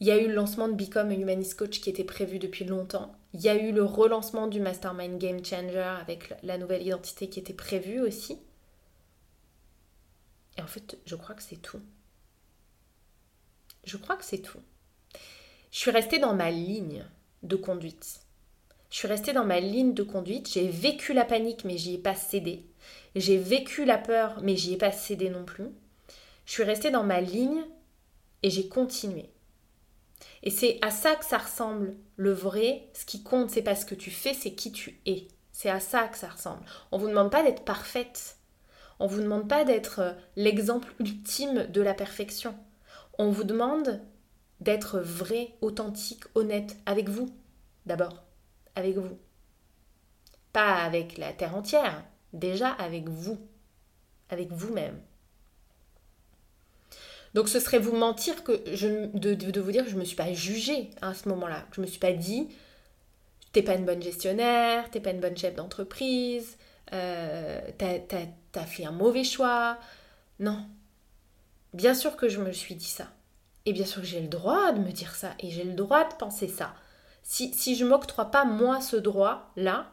Il 0.00 0.06
y 0.06 0.10
a 0.10 0.18
eu 0.18 0.28
le 0.28 0.34
lancement 0.34 0.66
de 0.66 0.72
Become 0.72 1.10
a 1.10 1.14
Humanist 1.14 1.58
Coach 1.58 1.80
qui 1.80 1.90
était 1.90 2.04
prévu 2.04 2.38
depuis 2.38 2.64
longtemps. 2.64 3.14
Il 3.34 3.42
y 3.42 3.50
a 3.50 3.54
eu 3.54 3.70
le 3.70 3.84
relancement 3.84 4.46
du 4.46 4.58
Mastermind 4.58 5.18
Game 5.18 5.44
Changer 5.44 5.94
avec 6.00 6.32
la 6.42 6.56
nouvelle 6.56 6.82
identité 6.82 7.28
qui 7.28 7.38
était 7.38 7.52
prévue 7.52 8.00
aussi. 8.00 8.38
Et 10.56 10.62
en 10.62 10.66
fait, 10.66 10.98
je 11.04 11.16
crois 11.16 11.34
que 11.34 11.42
c'est 11.42 11.60
tout. 11.60 11.80
Je 13.84 13.98
crois 13.98 14.16
que 14.16 14.24
c'est 14.24 14.40
tout. 14.40 14.60
Je 15.70 15.78
suis 15.78 15.90
restée 15.90 16.18
dans 16.18 16.34
ma 16.34 16.50
ligne 16.50 17.04
de 17.42 17.56
conduite. 17.56 18.20
Je 18.90 18.96
suis 18.96 19.08
restée 19.08 19.34
dans 19.34 19.44
ma 19.44 19.60
ligne 19.60 19.92
de 19.92 20.02
conduite. 20.02 20.50
J'ai 20.50 20.68
vécu 20.68 21.12
la 21.12 21.26
panique, 21.26 21.64
mais 21.64 21.76
j'y 21.76 21.94
ai 21.94 21.98
pas 21.98 22.14
cédé. 22.14 22.64
J'ai 23.16 23.36
vécu 23.36 23.84
la 23.84 23.98
peur, 23.98 24.40
mais 24.42 24.56
j'y 24.56 24.72
ai 24.72 24.76
pas 24.78 24.92
cédé 24.92 25.28
non 25.28 25.44
plus. 25.44 25.68
Je 26.46 26.52
suis 26.52 26.64
restée 26.64 26.90
dans 26.90 27.04
ma 27.04 27.20
ligne 27.20 27.64
et 28.42 28.48
j'ai 28.48 28.66
continué. 28.66 29.28
Et 30.42 30.50
c'est 30.50 30.78
à 30.82 30.90
ça 30.90 31.16
que 31.16 31.24
ça 31.24 31.38
ressemble. 31.38 31.94
Le 32.16 32.32
vrai, 32.32 32.88
ce 32.94 33.04
qui 33.04 33.22
compte, 33.22 33.50
c'est 33.50 33.62
pas 33.62 33.76
ce 33.76 33.84
que 33.84 33.94
tu 33.94 34.10
fais, 34.10 34.34
c'est 34.34 34.54
qui 34.54 34.72
tu 34.72 35.00
es. 35.06 35.28
C'est 35.52 35.70
à 35.70 35.80
ça 35.80 36.08
que 36.08 36.16
ça 36.16 36.28
ressemble. 36.28 36.64
On 36.92 36.98
vous 36.98 37.08
demande 37.08 37.30
pas 37.30 37.42
d'être 37.42 37.64
parfaite. 37.64 38.38
On 38.98 39.06
vous 39.06 39.20
demande 39.20 39.48
pas 39.48 39.64
d'être 39.64 39.98
euh, 40.00 40.12
l'exemple 40.36 40.94
ultime 40.98 41.66
de 41.66 41.80
la 41.80 41.94
perfection. 41.94 42.54
On 43.18 43.30
vous 43.30 43.44
demande 43.44 44.00
d'être 44.60 44.98
vrai, 45.00 45.54
authentique, 45.60 46.24
honnête 46.34 46.76
avec 46.86 47.08
vous, 47.08 47.28
d'abord, 47.86 48.22
avec 48.74 48.96
vous. 48.96 49.18
Pas 50.52 50.76
avec 50.76 51.18
la 51.18 51.32
terre 51.32 51.56
entière, 51.56 52.04
déjà 52.32 52.68
avec 52.70 53.08
vous, 53.08 53.38
avec 54.28 54.52
vous-même. 54.52 55.00
Donc 57.34 57.48
ce 57.48 57.60
serait 57.60 57.78
vous 57.78 57.96
mentir 57.96 58.42
que 58.42 58.60
je, 58.72 59.06
de, 59.16 59.60
vous 59.60 59.72
dire 59.72 59.84
que 59.84 59.90
je 59.90 59.94
ne 59.94 60.00
me 60.00 60.04
suis 60.04 60.16
pas 60.16 60.32
jugée 60.32 60.90
à 61.00 61.14
ce 61.14 61.28
moment-là. 61.28 61.64
Je 61.72 61.80
ne 61.80 61.86
me 61.86 61.90
suis 61.90 62.00
pas 62.00 62.12
dit, 62.12 62.48
t'es 63.52 63.62
pas 63.62 63.74
une 63.74 63.84
bonne 63.84 64.02
gestionnaire, 64.02 64.90
t'es 64.90 65.00
pas 65.00 65.10
une 65.10 65.20
bonne 65.20 65.36
chef 65.36 65.54
d'entreprise, 65.54 66.56
euh, 66.92 67.60
t'as 67.78 68.64
fait 68.64 68.84
un 68.84 68.92
mauvais 68.92 69.24
choix. 69.24 69.78
Non. 70.40 70.66
Bien 71.72 71.94
sûr 71.94 72.16
que 72.16 72.28
je 72.28 72.40
me 72.40 72.52
suis 72.52 72.74
dit 72.74 72.84
ça. 72.84 73.06
Et 73.66 73.72
bien 73.72 73.86
sûr 73.86 74.02
que 74.02 74.08
j'ai 74.08 74.20
le 74.20 74.28
droit 74.28 74.72
de 74.72 74.80
me 74.80 74.90
dire 74.90 75.14
ça. 75.14 75.34
Et 75.38 75.50
j'ai 75.50 75.64
le 75.64 75.74
droit 75.74 76.08
de 76.08 76.14
penser 76.14 76.48
ça. 76.48 76.74
Si, 77.22 77.54
si 77.54 77.76
je 77.76 77.84
m'octroie 77.84 78.30
pas 78.30 78.44
moi 78.44 78.80
ce 78.80 78.96
droit-là, 78.96 79.92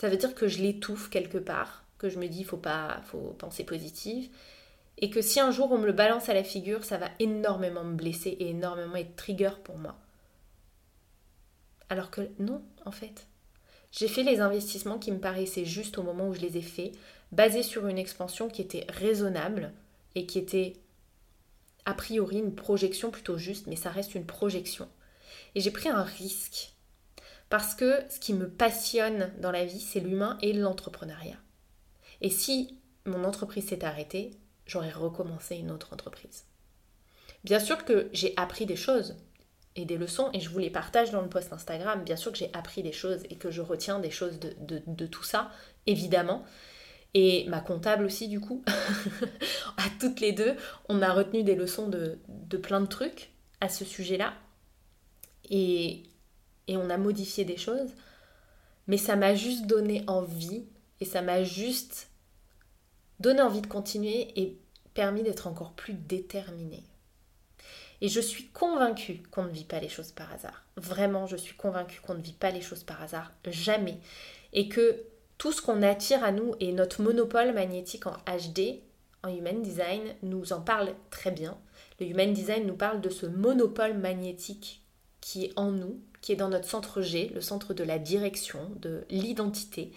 ça 0.00 0.08
veut 0.08 0.16
dire 0.16 0.34
que 0.34 0.48
je 0.48 0.62
l'étouffe 0.62 1.10
quelque 1.10 1.38
part, 1.38 1.84
que 1.98 2.08
je 2.08 2.18
me 2.18 2.28
dis 2.28 2.44
faut 2.44 2.56
pas, 2.56 3.00
faut 3.04 3.34
penser 3.38 3.64
positive, 3.64 4.30
et 4.98 5.10
que 5.10 5.20
si 5.20 5.40
un 5.40 5.50
jour 5.50 5.70
on 5.72 5.78
me 5.78 5.86
le 5.86 5.92
balance 5.92 6.28
à 6.28 6.34
la 6.34 6.44
figure, 6.44 6.84
ça 6.84 6.98
va 6.98 7.10
énormément 7.18 7.84
me 7.84 7.94
blesser 7.94 8.30
et 8.30 8.50
énormément 8.50 8.96
être 8.96 9.16
trigger 9.16 9.50
pour 9.62 9.78
moi. 9.78 9.96
Alors 11.88 12.10
que 12.10 12.28
non, 12.38 12.62
en 12.84 12.90
fait. 12.90 13.26
J'ai 13.92 14.08
fait 14.08 14.22
les 14.22 14.40
investissements 14.40 14.98
qui 14.98 15.12
me 15.12 15.20
paraissaient 15.20 15.64
justes 15.64 15.98
au 15.98 16.02
moment 16.02 16.28
où 16.28 16.34
je 16.34 16.40
les 16.40 16.56
ai 16.58 16.62
faits, 16.62 16.92
basés 17.32 17.62
sur 17.62 17.86
une 17.86 17.98
expansion 17.98 18.48
qui 18.48 18.62
était 18.62 18.86
raisonnable 18.88 19.72
et 20.14 20.26
qui 20.26 20.38
était 20.38 20.74
a 21.84 21.94
priori 21.94 22.38
une 22.38 22.54
projection 22.54 23.10
plutôt 23.10 23.38
juste, 23.38 23.68
mais 23.68 23.76
ça 23.76 23.90
reste 23.90 24.14
une 24.14 24.26
projection. 24.26 24.88
Et 25.54 25.60
j'ai 25.60 25.70
pris 25.70 25.88
un 25.88 26.02
risque. 26.02 26.72
Parce 27.48 27.74
que 27.74 28.02
ce 28.10 28.18
qui 28.18 28.34
me 28.34 28.48
passionne 28.48 29.32
dans 29.38 29.52
la 29.52 29.64
vie, 29.64 29.80
c'est 29.80 30.00
l'humain 30.00 30.36
et 30.42 30.52
l'entrepreneuriat. 30.52 31.38
Et 32.20 32.30
si 32.30 32.80
mon 33.04 33.24
entreprise 33.24 33.68
s'est 33.68 33.84
arrêtée, 33.84 34.32
j'aurais 34.66 34.90
recommencé 34.90 35.56
une 35.56 35.70
autre 35.70 35.92
entreprise. 35.92 36.44
Bien 37.44 37.60
sûr 37.60 37.84
que 37.84 38.08
j'ai 38.12 38.34
appris 38.36 38.66
des 38.66 38.76
choses 38.76 39.16
et 39.76 39.84
des 39.84 39.96
leçons 39.96 40.30
et 40.32 40.40
je 40.40 40.48
vous 40.48 40.58
les 40.58 40.70
partage 40.70 41.10
dans 41.10 41.22
le 41.22 41.28
post 41.28 41.52
Instagram. 41.52 42.02
Bien 42.02 42.16
sûr 42.16 42.32
que 42.32 42.38
j'ai 42.38 42.50
appris 42.52 42.82
des 42.82 42.92
choses 42.92 43.22
et 43.30 43.36
que 43.36 43.50
je 43.50 43.62
retiens 43.62 44.00
des 44.00 44.10
choses 44.10 44.38
de, 44.40 45.06
tout 45.06 45.22
ça, 45.22 45.50
évidemment. 45.86 46.44
Et 47.14 47.46
ma 47.48 47.60
comptable 47.60 48.04
aussi, 48.04 48.28
du 48.28 48.40
coup, 48.40 48.64
à 49.76 49.84
toutes 50.00 50.20
les 50.20 50.32
deux, 50.32 50.56
on 50.88 51.00
a 51.02 51.12
retenu 51.12 51.44
des 51.44 51.54
leçons 51.54 51.88
de, 51.88 52.18
plein 52.56 52.80
de 52.80 52.86
trucs 52.86 53.30
à 53.60 53.68
ce 53.68 53.84
sujet-là. 53.84 54.34
Et, 55.48 56.02
et 56.66 56.76
on 56.76 56.90
a 56.90 56.96
modifié 56.96 57.44
des 57.44 57.56
choses. 57.56 57.90
Mais 58.88 58.98
ça 58.98 59.16
m'a 59.16 59.34
juste 59.34 59.66
donné 59.66 60.04
envie 60.06 60.64
et 61.00 61.04
ça 61.04 61.22
m'a 61.22 61.42
juste 61.42 62.08
donné 63.20 63.42
envie 63.42 63.62
de 63.62 63.66
continuer 63.66 64.28
et 64.40 64.56
permis 64.94 65.22
d'être 65.22 65.46
encore 65.46 65.72
plus 65.72 65.94
déterminée. 65.94 66.84
Et 68.00 68.08
je 68.08 68.20
suis 68.20 68.48
convaincue 68.48 69.22
qu'on 69.30 69.44
ne 69.44 69.50
vit 69.50 69.64
pas 69.64 69.80
les 69.80 69.88
choses 69.88 70.12
par 70.12 70.32
hasard. 70.32 70.64
Vraiment, 70.76 71.26
je 71.26 71.36
suis 71.36 71.56
convaincue 71.56 72.00
qu'on 72.00 72.14
ne 72.14 72.22
vit 72.22 72.32
pas 72.32 72.50
les 72.50 72.60
choses 72.60 72.84
par 72.84 73.02
hasard, 73.02 73.32
jamais. 73.46 73.98
Et 74.52 74.68
que 74.68 75.02
tout 75.38 75.52
ce 75.52 75.62
qu'on 75.62 75.82
attire 75.82 76.22
à 76.22 76.32
nous 76.32 76.54
et 76.60 76.72
notre 76.72 77.02
monopole 77.02 77.52
magnétique 77.52 78.06
en 78.06 78.16
HD, 78.26 78.80
en 79.22 79.28
Human 79.28 79.62
Design, 79.62 80.02
nous 80.22 80.52
en 80.52 80.60
parle 80.60 80.94
très 81.10 81.30
bien. 81.30 81.56
Le 82.00 82.06
Human 82.06 82.32
Design 82.32 82.66
nous 82.66 82.76
parle 82.76 83.00
de 83.00 83.10
ce 83.10 83.26
monopole 83.26 83.96
magnétique 83.96 84.82
qui 85.22 85.46
est 85.46 85.52
en 85.56 85.72
nous, 85.72 85.98
qui 86.20 86.32
est 86.32 86.36
dans 86.36 86.50
notre 86.50 86.68
centre 86.68 87.00
G, 87.00 87.30
le 87.34 87.40
centre 87.40 87.74
de 87.74 87.82
la 87.82 87.98
direction, 87.98 88.70
de 88.76 89.04
l'identité, 89.10 89.90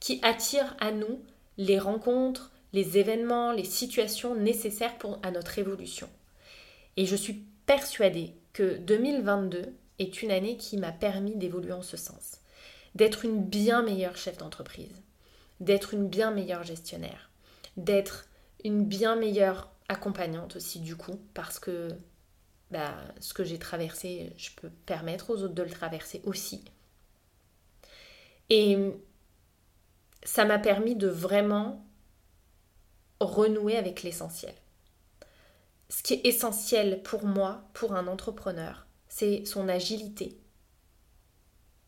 qui 0.00 0.20
attire 0.22 0.76
à 0.80 0.92
nous 0.92 1.20
les 1.58 1.78
rencontres, 1.78 2.51
les 2.72 2.98
événements, 2.98 3.52
les 3.52 3.64
situations 3.64 4.34
nécessaires 4.34 4.94
à 5.22 5.30
notre 5.30 5.58
évolution. 5.58 6.08
Et 6.96 7.06
je 7.06 7.16
suis 7.16 7.44
persuadée 7.66 8.34
que 8.52 8.76
2022 8.78 9.74
est 9.98 10.22
une 10.22 10.30
année 10.30 10.56
qui 10.56 10.76
m'a 10.76 10.92
permis 10.92 11.36
d'évoluer 11.36 11.72
en 11.72 11.82
ce 11.82 11.96
sens, 11.96 12.38
d'être 12.94 13.24
une 13.24 13.44
bien 13.44 13.82
meilleure 13.82 14.16
chef 14.16 14.38
d'entreprise, 14.38 15.02
d'être 15.60 15.94
une 15.94 16.08
bien 16.08 16.30
meilleure 16.30 16.64
gestionnaire, 16.64 17.30
d'être 17.76 18.26
une 18.64 18.84
bien 18.84 19.16
meilleure 19.16 19.70
accompagnante 19.88 20.56
aussi 20.56 20.80
du 20.80 20.96
coup, 20.96 21.20
parce 21.34 21.58
que 21.58 21.88
bah, 22.70 22.94
ce 23.20 23.34
que 23.34 23.44
j'ai 23.44 23.58
traversé, 23.58 24.32
je 24.36 24.50
peux 24.56 24.70
permettre 24.86 25.30
aux 25.30 25.42
autres 25.42 25.54
de 25.54 25.62
le 25.62 25.70
traverser 25.70 26.22
aussi. 26.24 26.64
Et 28.48 28.78
ça 30.22 30.44
m'a 30.44 30.58
permis 30.58 30.96
de 30.96 31.08
vraiment 31.08 31.84
renouer 33.24 33.76
avec 33.76 34.02
l'essentiel. 34.02 34.54
Ce 35.88 36.02
qui 36.02 36.14
est 36.14 36.26
essentiel 36.26 37.02
pour 37.02 37.26
moi, 37.26 37.68
pour 37.74 37.94
un 37.94 38.06
entrepreneur, 38.06 38.86
c'est 39.08 39.44
son 39.44 39.68
agilité. 39.68 40.38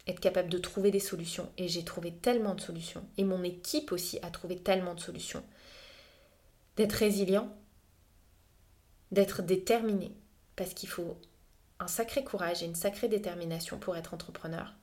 Être 0.06 0.20
capable 0.20 0.50
de 0.50 0.58
trouver 0.58 0.90
des 0.90 1.00
solutions. 1.00 1.50
Et 1.56 1.68
j'ai 1.68 1.84
trouvé 1.84 2.12
tellement 2.12 2.54
de 2.54 2.60
solutions. 2.60 3.08
Et 3.16 3.24
mon 3.24 3.42
équipe 3.42 3.92
aussi 3.92 4.18
a 4.20 4.30
trouvé 4.30 4.58
tellement 4.58 4.94
de 4.94 5.00
solutions. 5.00 5.42
D'être 6.76 6.92
résilient, 6.92 7.48
d'être 9.10 9.40
déterminé, 9.40 10.12
parce 10.54 10.74
qu'il 10.74 10.90
faut 10.90 11.16
un 11.80 11.88
sacré 11.88 12.24
courage 12.24 12.62
et 12.62 12.66
une 12.66 12.74
sacrée 12.74 13.08
détermination 13.08 13.78
pour 13.78 13.96
être 13.96 14.12
entrepreneur. 14.12 14.74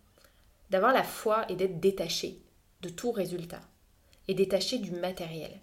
D'avoir 0.72 0.94
la 0.94 1.04
foi 1.04 1.46
et 1.48 1.56
d'être 1.56 1.80
détaché 1.80 2.42
de 2.82 2.90
tout 2.90 3.12
résultat. 3.12 3.62
Et 4.28 4.34
détaché 4.34 4.80
du 4.80 4.92
matériel 4.92 5.62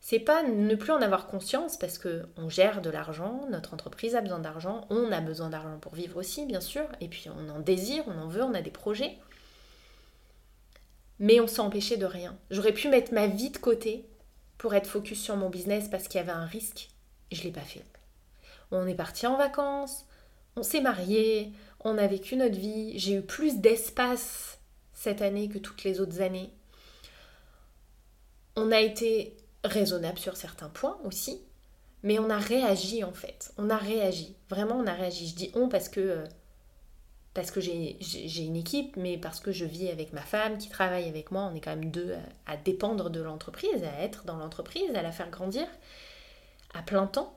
c'est 0.00 0.18
pas 0.18 0.42
ne 0.42 0.74
plus 0.74 0.92
en 0.92 1.02
avoir 1.02 1.26
conscience 1.26 1.76
parce 1.76 1.98
que 1.98 2.26
on 2.36 2.48
gère 2.48 2.80
de 2.80 2.90
l'argent, 2.90 3.46
notre 3.50 3.74
entreprise 3.74 4.16
a 4.16 4.22
besoin 4.22 4.38
d'argent, 4.38 4.86
on 4.88 5.12
a 5.12 5.20
besoin 5.20 5.50
d'argent 5.50 5.78
pour 5.78 5.94
vivre 5.94 6.16
aussi, 6.18 6.46
bien 6.46 6.60
sûr, 6.60 6.86
et 7.00 7.08
puis 7.08 7.26
on 7.28 7.50
en 7.50 7.60
désire, 7.60 8.04
on 8.06 8.18
en 8.18 8.28
veut, 8.28 8.42
on 8.42 8.54
a 8.54 8.62
des 8.62 8.70
projets. 8.70 9.18
Mais 11.18 11.38
on 11.38 11.46
s'est 11.46 11.60
empêché 11.60 11.98
de 11.98 12.06
rien. 12.06 12.36
J'aurais 12.50 12.72
pu 12.72 12.88
mettre 12.88 13.12
ma 13.12 13.26
vie 13.26 13.50
de 13.50 13.58
côté 13.58 14.06
pour 14.56 14.74
être 14.74 14.86
focus 14.86 15.22
sur 15.22 15.36
mon 15.36 15.50
business 15.50 15.88
parce 15.88 16.08
qu'il 16.08 16.18
y 16.18 16.22
avait 16.22 16.32
un 16.32 16.46
risque, 16.46 16.88
je 17.30 17.42
l'ai 17.42 17.52
pas 17.52 17.60
fait. 17.60 17.84
On 18.70 18.86
est 18.86 18.94
parti 18.94 19.26
en 19.26 19.36
vacances, 19.36 20.06
on 20.56 20.62
s'est 20.62 20.80
marié, 20.80 21.52
on 21.80 21.98
a 21.98 22.06
vécu 22.06 22.36
notre 22.36 22.56
vie, 22.56 22.98
j'ai 22.98 23.14
eu 23.14 23.22
plus 23.22 23.58
d'espace 23.58 24.58
cette 24.94 25.20
année 25.20 25.48
que 25.50 25.58
toutes 25.58 25.84
les 25.84 26.00
autres 26.00 26.22
années. 26.22 26.50
On 28.56 28.72
a 28.72 28.80
été 28.80 29.36
raisonnable 29.64 30.18
sur 30.18 30.36
certains 30.36 30.68
points 30.68 30.98
aussi, 31.04 31.42
mais 32.02 32.18
on 32.18 32.30
a 32.30 32.38
réagi 32.38 33.04
en 33.04 33.12
fait. 33.12 33.52
On 33.58 33.70
a 33.70 33.76
réagi. 33.76 34.36
Vraiment, 34.48 34.76
on 34.76 34.86
a 34.86 34.94
réagi. 34.94 35.28
Je 35.28 35.34
dis 35.34 35.50
on 35.54 35.68
parce 35.68 35.88
que, 35.88 36.00
euh, 36.00 36.24
parce 37.34 37.50
que 37.50 37.60
j'ai 37.60 38.42
une 38.42 38.56
équipe, 38.56 38.96
mais 38.96 39.18
parce 39.18 39.40
que 39.40 39.52
je 39.52 39.64
vis 39.64 39.88
avec 39.88 40.12
ma 40.12 40.22
femme 40.22 40.58
qui 40.58 40.68
travaille 40.68 41.08
avec 41.08 41.30
moi. 41.30 41.48
On 41.50 41.54
est 41.54 41.60
quand 41.60 41.76
même 41.76 41.90
deux 41.90 42.16
à, 42.46 42.56
dépendre 42.56 43.10
de 43.10 43.20
l'entreprise, 43.20 43.84
à 43.84 44.02
être 44.02 44.24
dans 44.24 44.36
l'entreprise, 44.36 44.94
à 44.94 45.02
la 45.02 45.12
faire 45.12 45.30
grandir 45.30 45.66
à 46.74 46.82
plein 46.82 47.06
temps. 47.06 47.34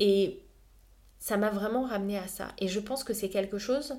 Et 0.00 0.42
ça 1.18 1.36
m'a 1.36 1.50
vraiment 1.50 1.84
ramené 1.84 2.18
à 2.18 2.28
ça. 2.28 2.52
Et 2.58 2.68
je 2.68 2.80
pense 2.80 3.04
que 3.04 3.14
c'est 3.14 3.30
quelque 3.30 3.58
chose, 3.58 3.96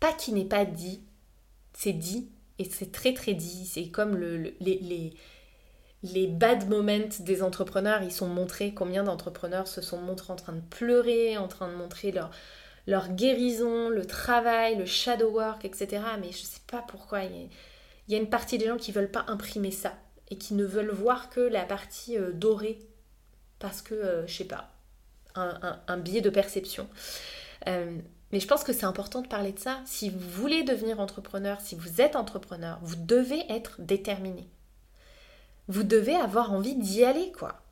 pas 0.00 0.12
qui 0.12 0.32
n'est 0.32 0.44
pas 0.44 0.64
dit, 0.64 1.02
c'est 1.72 1.92
dit, 1.92 2.30
et 2.58 2.64
c'est 2.64 2.90
très 2.90 3.14
très 3.14 3.34
dit. 3.34 3.66
C'est 3.66 3.88
comme 3.88 4.16
le, 4.16 4.54
les 4.60 4.78
les 4.78 5.14
bad 6.02 6.68
moments 6.68 7.08
des 7.20 7.42
entrepreneurs, 7.42 8.02
ils 8.02 8.12
sont 8.12 8.28
montrés, 8.28 8.72
combien 8.72 9.04
d'entrepreneurs 9.04 9.68
se 9.68 9.82
sont 9.82 9.98
montrés 9.98 10.32
en 10.32 10.36
train 10.36 10.52
de 10.54 10.60
pleurer, 10.60 11.36
en 11.36 11.48
train 11.48 11.70
de 11.70 11.76
montrer 11.76 12.10
leur, 12.10 12.30
leur 12.86 13.08
guérison, 13.08 13.88
le 13.88 14.06
travail, 14.06 14.76
le 14.76 14.86
shadow 14.86 15.30
work, 15.30 15.64
etc. 15.64 16.02
Mais 16.20 16.32
je 16.32 16.42
ne 16.42 16.46
sais 16.46 16.60
pas 16.66 16.82
pourquoi. 16.86 17.24
Il 17.24 17.48
y, 18.08 18.14
a, 18.14 18.18
une 18.18 18.30
partie 18.30 18.58
des 18.58 18.66
gens 18.66 18.76
qui 18.76 18.92
veulent 18.92 19.10
pas 19.10 19.24
imprimer 19.28 19.70
ça 19.70 19.94
et 20.30 20.36
qui 20.36 20.54
ne 20.54 20.64
veulent 20.64 20.90
voir 20.90 21.30
que 21.30 21.40
la 21.40 21.64
partie 21.64 22.16
euh, 22.16 22.32
dorée 22.32 22.78
parce 23.58 23.82
que, 23.82 23.94
euh, 23.94 24.26
je 24.26 24.34
sais 24.34 24.44
pas, 24.44 24.70
un, 25.34 25.96
biais 25.98 26.20
de 26.20 26.30
perception. 26.30 26.88
Euh, 27.68 27.98
mais 28.32 28.40
je 28.40 28.46
pense 28.46 28.64
que 28.64 28.72
c'est 28.72 28.84
important 28.84 29.22
de 29.22 29.28
parler 29.28 29.52
de 29.52 29.58
ça. 29.58 29.80
Si 29.84 30.08
vous 30.08 30.18
voulez 30.18 30.62
devenir 30.62 30.98
entrepreneur, 30.98 31.60
si 31.60 31.74
vous 31.74 32.00
êtes 32.00 32.16
entrepreneur, 32.16 32.78
vous 32.82 32.96
devez 32.96 33.44
être 33.52 33.80
déterminé 33.80 34.48
vous 35.70 35.84
devez 35.84 36.16
avoir 36.16 36.52
envie 36.52 36.76
d'y 36.76 37.04
aller, 37.04 37.32
quoi. 37.32 37.62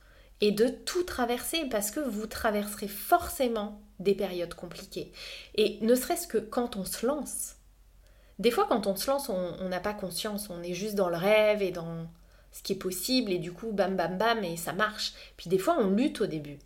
Et 0.41 0.53
de 0.53 0.69
tout 0.69 1.03
traverser, 1.03 1.67
parce 1.71 1.91
que 1.91 2.01
vous 2.01 2.27
traverserez 2.27 2.89
forcément 2.89 3.83
des 3.99 4.15
périodes 4.15 4.55
compliquées. 4.55 5.13
Et 5.57 5.79
ne 5.83 5.95
serait-ce 5.95 6.27
que 6.27 6.39
quand 6.39 6.77
on 6.77 6.85
se 6.85 7.05
lance. 7.05 7.57
Des 8.39 8.51
fois, 8.51 8.67
quand 8.69 8.87
on 8.87 8.97
se 8.97 9.11
lance, 9.11 9.29
on 9.29 9.69
n'a 9.69 9.81
pas 9.81 9.95
conscience, 9.95 10.49
on 10.49 10.63
est 10.63 10.75
juste 10.75 10.95
dans 10.95 11.11
le 11.11 11.17
rêve 11.17 11.61
et 11.61 11.73
dans... 11.73 12.07
ce 12.53 12.63
qui 12.63 12.73
est 12.73 12.77
possible 12.77 13.31
et 13.33 13.39
du 13.39 13.53
coup 13.53 13.73
bam 13.73 13.95
bam 13.95 14.17
bam 14.17 14.43
et 14.43 14.57
ça 14.57 14.73
marche. 14.73 15.13
Puis 15.37 15.51
des 15.51 15.59
fois 15.59 15.77
on 15.79 15.91
lutte 15.91 16.21
au 16.23 16.27
début. 16.27 16.59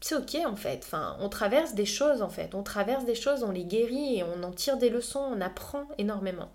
C'est 0.00 0.16
ok 0.16 0.36
en 0.46 0.56
fait, 0.56 0.82
enfin 0.84 1.16
on 1.20 1.28
traverse 1.28 1.74
des 1.74 1.86
choses 1.86 2.20
en 2.20 2.28
fait, 2.28 2.54
on 2.54 2.62
traverse 2.62 3.06
des 3.06 3.14
choses, 3.14 3.42
on 3.42 3.50
les 3.50 3.64
guérit 3.64 4.18
et 4.18 4.22
on 4.22 4.42
en 4.42 4.52
tire 4.52 4.76
des 4.76 4.90
leçons, 4.90 5.20
on 5.20 5.40
apprend 5.40 5.88
énormément. 5.96 6.52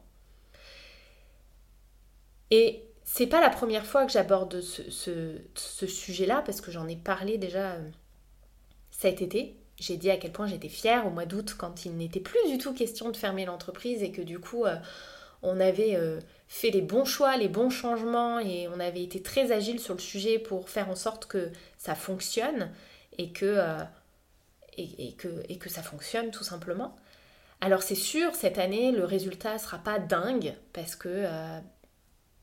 Et 2.52 2.88
c'est 3.12 3.26
pas 3.26 3.41
la 3.41 3.50
première 3.50 3.88
fois 3.88 4.06
que 4.06 4.12
j'aborde 4.12 4.62
ce, 4.62 5.88
sujet-là 5.88 6.43
parce 6.45 6.62
que 6.62 6.69
j'en 6.69 6.88
ai 6.88 6.95
parlé 6.95 7.39
déjà 7.39 7.72
euh, 7.72 7.89
cet 8.91 9.24
été. 9.24 9.58
J'ai 9.78 9.98
dit 9.98 10.12
à 10.12 10.17
quel 10.17 10.32
point 10.32 10.45
j'étais 10.45 10.69
fière 10.69 11.08
au 11.08 11.10
mois 11.10 11.26
d'août 11.26 11.56
quand 11.58 11.86
il 11.86 11.98
n'était 11.98 12.19
plus 12.19 12.39
du 12.48 12.60
tout 12.60 12.72
question 12.72 13.10
de 13.10 13.17
fermer 13.17 13.45
l'entreprise 13.45 14.04
et 14.04 14.12
que 14.12 14.22
du 14.22 14.38
coup 14.38 14.63
euh, 14.65 14.76
on 15.41 15.60
avait 15.60 15.95
euh, 15.95 16.19
fait 16.48 16.69
les 16.69 16.84
bons 16.84 17.04
choix, 17.04 17.36
les 17.36 17.48
bons 17.48 17.72
changements 17.72 18.38
et 18.38 18.67
on 18.67 18.80
avait 18.80 19.02
été 19.02 19.24
très 19.24 19.52
agile 19.52 19.80
sur 19.80 19.95
le 19.95 20.00
sujet 20.00 20.38
pour 20.38 20.69
faire 20.69 20.88
en 20.88 20.95
sorte 20.95 21.26
que 21.26 21.50
ça 21.80 21.95
fonctionne 21.95 22.72
et 23.17 23.32
que, 23.32 23.58
ça 25.65 25.84
fonctionne 25.84 26.30
tout 26.30 26.43
simplement. 26.43 26.95
Alors 27.60 27.82
c'est 27.82 27.95
sûr, 27.95 28.36
cette 28.36 28.60
année, 28.60 28.91
le 28.91 29.04
résultat 29.04 29.58
sera 29.58 29.80
pas 29.80 29.98
dingue 29.98 30.54
parce 30.74 30.95
que 30.95 31.26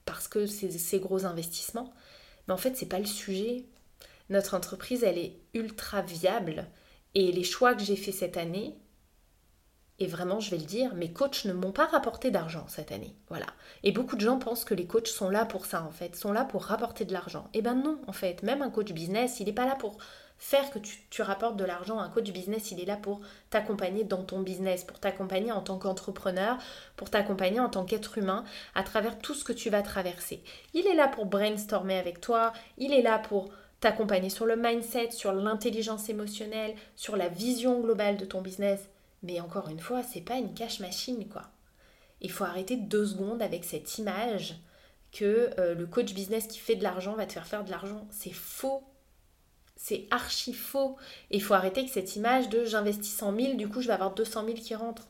parce 0.07 0.29
que 0.29 0.47
c'est 0.47 0.71
ces 0.71 1.01
gros 1.01 1.27
investissements. 1.27 1.93
Mais 2.49 2.55
en 2.55 2.57
fait, 2.57 2.77
c'est 2.77 2.87
pas 2.87 2.99
le 2.99 3.05
sujet. 3.05 3.67
Notre 4.31 4.55
entreprise, 4.55 5.05
elle 5.05 5.19
est 5.19 5.39
ultra 5.53 6.01
viable 6.01 6.67
et 7.15 7.33
les 7.33 7.45
choix 7.45 7.75
que 7.75 7.83
j'ai 7.83 7.97
fait 7.97 8.13
cette 8.13 8.37
année, 8.37 8.77
et 9.99 10.07
vraiment, 10.07 10.41
je 10.41 10.51
vais 10.51 10.59
le 10.59 10.65
dire, 10.65 10.95
mes 10.95 11.11
coachs 11.11 11.47
ne 11.47 11.55
m'ont 11.55 11.73
pas 11.73 11.87
rapporté 11.87 12.31
d'argent 12.31 12.67
cette 12.69 12.93
année. 12.93 13.17
Voilà. 13.29 13.47
Et 13.83 13.93
beaucoup 13.93 14.17
de 14.17 14.21
gens 14.21 14.39
pensent 14.39 14.67
que 14.67 14.75
les 14.75 14.87
coachs 14.87 15.07
sont 15.07 15.31
là 15.31 15.47
pour 15.47 15.65
ça, 15.65 15.83
en 15.83 15.91
fait, 15.91 16.15
sont 16.15 16.33
là 16.33 16.45
pour 16.45 16.65
rapporter 16.65 17.07
de 17.07 17.15
l'argent. 17.15 17.49
Eh 17.55 17.63
ben 17.63 17.75
non, 17.75 17.99
en 18.07 18.13
fait, 18.13 18.43
même 18.43 18.61
un 18.61 18.69
coach 18.69 18.93
business, 18.93 19.41
il 19.41 19.47
n'est 19.47 19.55
pas 19.55 19.65
là 19.65 19.75
pour 19.75 19.97
faire 20.39 20.71
que 20.71 20.79
tu, 20.79 21.23
rapportes 21.23 21.57
de 21.57 21.65
l'argent. 21.65 21.99
Un 21.99 22.09
coach 22.09 22.31
business, 22.31 22.71
il 22.71 22.81
est 22.81 22.85
là 22.85 22.97
pour 22.97 23.21
t'accompagner 23.51 24.05
dans 24.05 24.23
ton 24.23 24.41
business, 24.41 24.85
pour 24.85 24.99
t'accompagner 24.99 25.53
en 25.53 25.63
tant 25.63 25.79
qu'entrepreneur, 25.79 26.59
pour 26.97 27.11
t'accompagner 27.11 27.61
en 27.61 27.69
tant 27.69 27.85
qu'être 27.85 28.19
humain 28.19 28.45
à 28.75 28.83
travers 28.83 29.19
tout 29.19 29.35
ce 29.35 29.45
que 29.45 29.53
tu 29.53 29.71
vas 29.71 29.83
traverser. 29.83 30.43
Il 30.75 30.87
est 30.87 30.95
là 30.95 31.09
pour 31.09 31.27
brainstormer 31.27 31.99
avec 31.99 32.21
toi, 32.21 32.53
il 32.79 32.93
est 32.93 33.03
là 33.03 33.19
pour 33.19 33.49
t'accompagner 33.81 34.31
sur 34.31 34.47
le 34.47 34.57
mindset, 34.57 35.11
sur 35.11 35.33
l'intelligence 35.33 36.09
émotionnelle, 36.09 36.75
sur 36.97 37.17
la 37.17 37.29
vision 37.29 37.81
globale 37.81 38.17
de 38.17 38.25
ton 38.25 38.41
business 38.41 38.89
mais 39.27 39.41
encore 39.41 39.69
une 39.69 39.81
fois, 39.81 40.03
c'est 40.03 40.21
pas 40.21 40.37
une 40.37 40.55
cash 40.55 40.81
machine, 40.81 41.29
quoi. 41.29 41.43
Il 42.21 42.31
faut 42.31 42.45
arrêter 42.45 42.77
deux 42.77 43.07
secondes 43.07 43.43
avec 43.43 43.65
cette 43.65 43.99
image 43.99 44.57
que 45.13 45.51
euh, 45.59 45.75
le 45.75 45.87
coach 45.87 46.15
business 46.15 46.47
qui 46.47 46.59
fait 46.59 46.77
de 46.77 46.83
l'argent 46.83 47.15
va 47.15 47.27
te 47.27 47.33
faire 47.33 47.47
faire 47.47 47.65
de 47.65 47.71
l'argent. 47.71 48.07
C'est 48.11 48.33
faux. 48.33 48.83
C'est 49.77 50.07
archi 50.11 50.53
faux. 50.53 50.97
Et 51.31 51.37
il 51.37 51.43
faut 51.43 51.55
arrêter 51.55 51.81
avec 51.81 51.93
cette 51.93 52.17
image 52.17 52.49
de 52.49 52.65
j'investis 52.65 53.15
100 53.15 53.37
000, 53.37 53.55
du 53.55 53.69
coup 53.69 53.81
je 53.81 53.87
vais 53.87 53.93
avoir 53.93 54.15
200 54.15 54.45
000 54.47 54.57
qui 54.57 54.75
rentrent. 54.75 55.09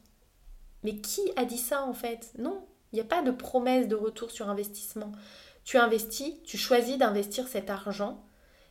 Mais 0.82 0.96
qui 0.96 1.20
a 1.36 1.44
dit 1.44 1.58
ça 1.58 1.82
en 1.82 1.94
fait? 1.94 2.32
Non, 2.38 2.66
il 2.92 2.96
n'y 2.96 3.00
a 3.00 3.04
pas 3.04 3.22
de 3.22 3.30
promesse 3.30 3.88
de 3.88 3.96
retour 3.96 4.30
sur 4.30 4.48
investissement. 4.48 5.12
Tu 5.64 5.78
investis, 5.78 6.34
tu 6.44 6.56
choisis 6.56 6.98
d'investir 6.98 7.48
cet 7.48 7.70
argent. 7.70 8.24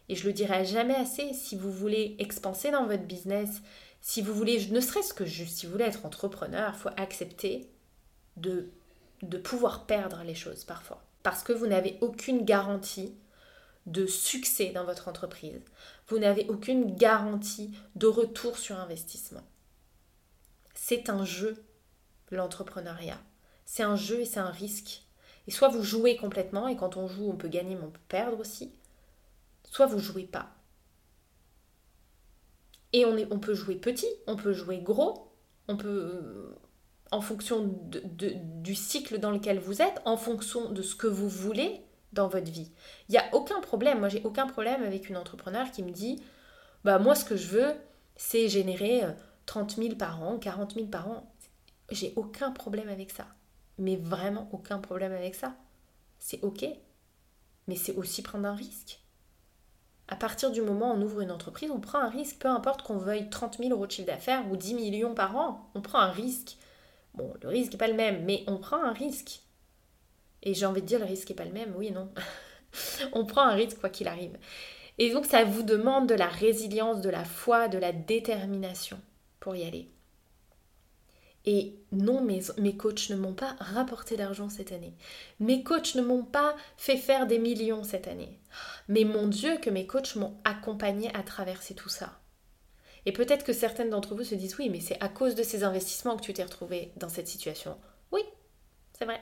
Et 0.08 0.16
je 0.16 0.28
le 0.28 0.34
dirai 0.34 0.66
jamais 0.66 0.96
assez, 0.96 1.34
si 1.34 1.56
vous 1.56 1.72
voulez 1.72 2.16
expanser 2.20 2.72
dans 2.72 2.86
votre 2.86 3.04
business, 3.04 3.62
si 4.02 4.22
vous 4.22 4.34
voulez, 4.34 4.68
ne 4.68 4.80
serait-ce 4.80 5.16
que 5.16 5.26
juste, 5.26 5.58
si 5.58 5.66
vous 5.66 5.72
voulez 5.72 5.86
être 5.86 6.06
entrepreneur, 6.06 6.72
il 6.76 6.80
faut 6.80 6.90
accepter 6.96 7.72
de, 8.38 8.70
de 9.24 9.38
pouvoir 9.38 9.88
perdre 9.88 10.22
les 10.24 10.36
choses 10.36 10.64
parfois. 10.64 11.04
Parce 11.24 11.42
que 11.42 11.54
vous 11.54 11.66
n'avez 11.66 11.98
aucune 12.02 12.46
garantie 12.46 13.16
de 13.86 14.06
succès 14.06 14.72
dans 14.72 14.86
votre 14.86 15.08
entreprise. 15.08 15.62
Vous 16.08 16.18
n'avez 16.20 16.48
aucune 16.50 16.96
garantie 16.96 17.78
de 17.96 18.08
retour 18.08 18.58
sur 18.58 18.80
investissement. 18.80 19.46
C'est 20.74 21.10
un 21.10 21.26
jeu, 21.26 21.64
l'entrepreneuriat. 22.32 23.20
C'est 23.66 23.84
un 23.84 23.96
jeu 23.96 24.22
et 24.22 24.26
c'est 24.26 24.40
un 24.40 24.52
risque. 24.52 25.04
Et 25.48 25.52
soit 25.52 25.68
vous 25.68 25.84
jouez 25.84 26.18
complètement, 26.18 26.68
et 26.68 26.76
quand 26.76 26.98
on 26.98 27.08
joue, 27.08 27.30
on 27.30 27.36
peut 27.36 27.48
gagner, 27.48 27.76
mais 27.76 27.86
on 27.86 27.92
peut 27.92 28.00
perdre 28.08 28.40
aussi. 28.40 28.74
Soit 29.64 29.86
vous 29.86 30.00
jouez 30.00 30.26
pas. 30.26 30.52
Et 32.94 33.06
on, 33.06 33.40
peut 33.40 33.54
jouer 33.54 33.76
petit, 33.76 34.08
on 34.26 34.38
peut 34.38 34.54
jouer 34.54 34.78
gros, 34.78 35.34
on 35.68 35.76
peut, 35.76 35.88
euh, 35.88 36.56
en 37.12 37.20
fonction 37.20 37.78
du 37.84 38.74
cycle 38.74 39.20
dans 39.20 39.32
lequel 39.32 39.60
vous 39.60 39.82
êtes, 39.82 40.02
en 40.06 40.16
fonction 40.16 40.72
de 40.72 40.82
ce 40.82 40.96
que 40.96 41.08
vous 41.08 41.28
voulez 41.28 41.85
dans 42.16 42.28
votre 42.28 42.52
vie. 42.52 42.72
Il 43.08 43.12
n'y 43.12 43.18
a 43.18 43.26
aucun 43.34 43.62
problème. 43.62 44.00
Moi, 44.00 44.10
j'ai 44.10 44.24
aucun 44.24 44.48
problème 44.48 44.84
avec 44.84 45.10
une 45.10 45.18
entrepreneur 45.18 45.70
qui 45.72 45.84
me 45.84 45.92
dit 45.92 46.24
Bah, 46.84 46.98
moi, 46.98 47.14
ce 47.16 47.26
que 47.26 47.36
je 47.36 47.48
veux, 47.48 47.74
c'est 48.16 48.50
générer 48.50 49.04
30 49.46 49.78
euh, 49.78 49.84
000 49.84 49.96
par 49.96 50.24
an, 50.24 50.40
40 50.40 50.74
000 50.74 50.88
par 50.88 51.08
an. 51.10 51.32
J'ai 51.92 52.14
aucun 52.16 52.52
problème 52.52 52.90
avec 52.90 53.12
ça. 53.12 53.28
Mais 53.78 53.98
vraiment 53.98 54.50
aucun 54.52 54.80
problème 54.80 55.12
avec 55.12 55.36
ça. 55.36 55.54
C'est 56.18 56.42
OK. 56.44 56.66
Mais 57.68 57.76
c'est 57.76 57.96
aussi 57.96 58.24
prendre 58.24 58.48
un 58.48 58.56
risque 58.56 59.06
à 60.08 60.16
partir 60.16 60.52
du 60.52 60.62
moment 60.62 60.92
où 60.92 60.98
on 60.98 61.02
ouvre 61.02 61.22
une 61.22 61.32
entreprise, 61.32 61.72
on 61.72 61.80
prend 61.80 62.00
un 62.00 62.10
risque, 62.10 62.38
peu 62.40 62.48
importe 62.48 62.84
qu'on 62.84 62.98
veuille 62.98 63.30
30 63.30 63.58
000 63.58 63.72
euros 63.72 63.88
de 63.88 63.92
chiffre 63.92 64.08
d'affaires 64.08 64.44
ou 64.52 64.56
10 64.56 64.76
millions 64.76 65.16
par 65.16 65.36
an, 65.36 65.70
on 65.74 65.82
prend 65.82 66.00
un 66.00 66.12
risque. 66.12 66.58
Bon, 67.16 67.34
le 67.42 67.50
risque 67.50 67.72
n'est 67.72 67.78
pas 67.78 67.88
le 67.88 67.96
même, 67.96 68.24
mais 68.26 68.44
on 68.48 68.58
prend 68.58 68.84
un 68.84 68.92
risque. 68.92 69.42
Et 70.46 70.54
j'ai 70.54 70.66
envie 70.66 70.82
de 70.82 70.88
dire, 70.88 71.00
le 71.00 71.06
risque 71.06 71.30
n'est 71.30 71.36
pas 71.36 71.46
le 71.46 71.52
même, 71.52 71.74
oui, 71.76 71.92
non. 71.92 72.10
on 73.14 73.26
prend 73.26 73.42
un 73.42 73.56
risque 73.56 73.80
quoi 73.80 73.90
qu'il 73.90 74.08
arrive. 74.08 74.38
Et 74.98 75.12
donc, 75.12 75.26
ça 75.26 75.44
vous 75.44 75.64
demande 75.64 76.08
de 76.08 76.16
la 76.16 76.28
résilience, 76.28 77.02
de 77.02 77.10
la 77.10 77.26
foi, 77.26 77.68
de 77.68 77.78
la 77.78 77.92
détermination 77.92 79.00
pour 79.40 79.56
y 79.56 79.66
aller. 79.66 79.90
Et 81.48 81.76
non, 81.92 82.22
mes, 82.22 82.42
mes 82.58 82.76
coachs 82.76 83.10
ne 83.10 83.16
m'ont 83.16 83.34
pas 83.34 83.56
rapporté 83.60 84.18
d'argent 84.18 84.50
cette 84.50 84.72
année. 84.72 84.96
Mes 85.40 85.64
coachs 85.64 85.96
ne 85.96 86.02
m'ont 86.02 86.24
pas 86.24 86.56
fait 86.78 86.98
faire 86.98 87.28
des 87.28 87.38
millions 87.38 87.84
cette 87.84 88.08
année. 88.08 88.40
Mais 88.88 89.04
mon 89.04 89.28
Dieu, 89.28 89.58
que 89.58 89.70
mes 89.70 89.86
coachs 89.86 90.16
m'ont 90.16 90.38
accompagné 90.44 91.14
à 91.16 91.22
traverser 91.22 91.76
tout 91.76 91.90
ça. 91.90 92.20
Et 93.06 93.12
peut-être 93.12 93.46
que 93.46 93.54
certaines 93.54 93.92
d'entre 93.92 94.16
vous 94.16 94.24
se 94.24 94.34
disent 94.34 94.58
oui, 94.58 94.70
mais 94.70 94.80
c'est 94.80 95.02
à 95.04 95.10
cause 95.10 95.36
de 95.36 95.44
ces 95.44 95.64
investissements 95.64 96.18
que 96.18 96.24
tu 96.24 96.34
t'es 96.34 96.44
retrouvé 96.44 96.92
dans 96.98 97.10
cette 97.10 97.28
situation. 97.28 97.78
Oui, 98.12 98.22
c'est 98.98 99.06
vrai. 99.06 99.22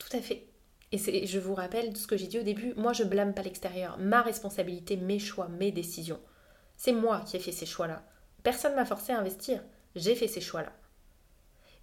Tout 0.00 0.16
à 0.16 0.20
fait. 0.20 0.48
Et 0.90 0.98
je 1.28 1.38
vous 1.38 1.54
rappelle 1.54 1.96
ce 1.96 2.08
que 2.08 2.16
j'ai 2.16 2.26
dit 2.26 2.40
au 2.40 2.42
début, 2.42 2.74
moi 2.74 2.92
je 2.92 3.04
blâme 3.04 3.34
pas 3.34 3.42
l'extérieur. 3.42 3.96
Ma 3.98 4.22
responsabilité, 4.22 4.96
mes 4.96 5.20
choix, 5.20 5.46
mes 5.46 5.70
décisions. 5.70 6.20
C'est 6.76 6.92
moi 6.92 7.20
qui 7.20 7.36
ai 7.36 7.40
fait 7.40 7.52
ces 7.52 7.66
choix-là. 7.66 8.04
Personne 8.42 8.74
m'a 8.74 8.84
forcé 8.84 9.12
à 9.12 9.20
investir. 9.20 9.62
J'ai 9.94 10.16
fait 10.16 10.26
ces 10.26 10.40
choix-là 10.40 10.72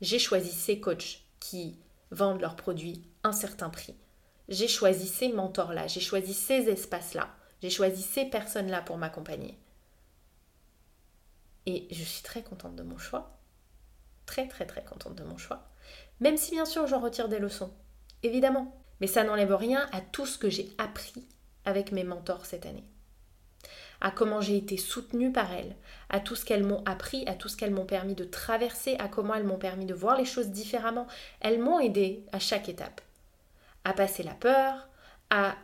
j'ai 0.01 0.19
choisi 0.19 0.51
ces 0.51 0.79
coachs 0.79 1.23
qui 1.39 1.79
vendent 2.11 2.41
leurs 2.41 2.55
produits 2.55 3.03
un 3.23 3.31
certain 3.31 3.69
prix. 3.69 3.95
J'ai 4.49 4.67
choisi 4.67 5.07
ces 5.07 5.29
mentors-là, 5.29 5.87
j'ai 5.87 5.99
choisi 5.99 6.33
ces 6.33 6.69
espaces-là, 6.69 7.29
j'ai 7.61 7.69
choisi 7.69 8.01
ces 8.01 8.25
personnes-là 8.25 8.81
pour 8.81 8.97
m'accompagner. 8.97 9.59
Et 11.65 11.87
je 11.91 12.03
suis 12.03 12.23
très 12.23 12.43
contente 12.43 12.75
de 12.75 12.83
mon 12.83 12.97
choix. 12.97 13.37
Très 14.25 14.47
très 14.47 14.65
très 14.65 14.83
contente 14.83 15.15
de 15.15 15.23
mon 15.23 15.37
choix. 15.37 15.67
Même 16.21 16.37
si 16.37 16.51
bien 16.51 16.65
sûr 16.65 16.87
j'en 16.87 16.99
retire 16.99 17.27
des 17.27 17.39
leçons. 17.39 17.73
Évidemment. 18.23 18.73
Mais 18.99 19.07
ça 19.07 19.23
n'enlève 19.23 19.53
rien 19.53 19.87
à 19.91 20.01
tout 20.01 20.25
ce 20.25 20.37
que 20.37 20.49
j'ai 20.49 20.69
appris 20.77 21.27
avec 21.65 21.91
mes 21.91 22.03
mentors 22.03 22.45
cette 22.45 22.65
année 22.65 22.85
à 24.01 24.11
comment 24.11 24.41
j'ai 24.41 24.57
été 24.57 24.77
soutenue 24.77 25.31
par 25.31 25.51
elles, 25.51 25.75
à 26.09 26.19
tout 26.19 26.35
ce 26.35 26.45
qu'elles 26.45 26.63
m'ont 26.63 26.83
appris, 26.85 27.27
à 27.27 27.33
tout 27.33 27.49
ce 27.49 27.57
qu'elles 27.57 27.73
m'ont 27.73 27.85
permis 27.85 28.15
de 28.15 28.23
traverser, 28.23 28.95
à 28.99 29.07
comment 29.07 29.35
elles 29.35 29.43
m'ont 29.43 29.57
permis 29.57 29.85
de 29.85 29.93
voir 29.93 30.17
les 30.17 30.25
choses 30.25 30.49
différemment. 30.49 31.07
Elles 31.39 31.59
m'ont 31.59 31.79
aidé 31.79 32.23
à 32.31 32.39
chaque 32.39 32.69
étape, 32.69 33.01
à 33.83 33.93
passer 33.93 34.23
la 34.23 34.33
peur, 34.33 34.87
à, 35.29 35.55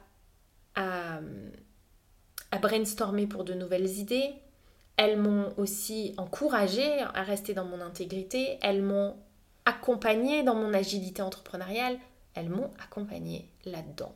à, 0.75 1.19
à 2.51 2.57
brainstormer 2.57 3.27
pour 3.27 3.43
de 3.43 3.53
nouvelles 3.53 3.99
idées. 3.99 4.33
Elles 4.97 5.17
m'ont 5.17 5.53
aussi 5.57 6.13
encouragée 6.17 7.01
à 7.13 7.23
rester 7.23 7.53
dans 7.53 7.65
mon 7.65 7.81
intégrité. 7.81 8.57
Elles 8.61 8.81
m'ont 8.81 9.15
accompagnée 9.65 10.43
dans 10.43 10.55
mon 10.55 10.73
agilité 10.73 11.21
entrepreneuriale. 11.21 11.97
Elles 12.35 12.49
m'ont 12.49 12.71
accompagnée 12.83 13.49
là-dedans. 13.65 14.15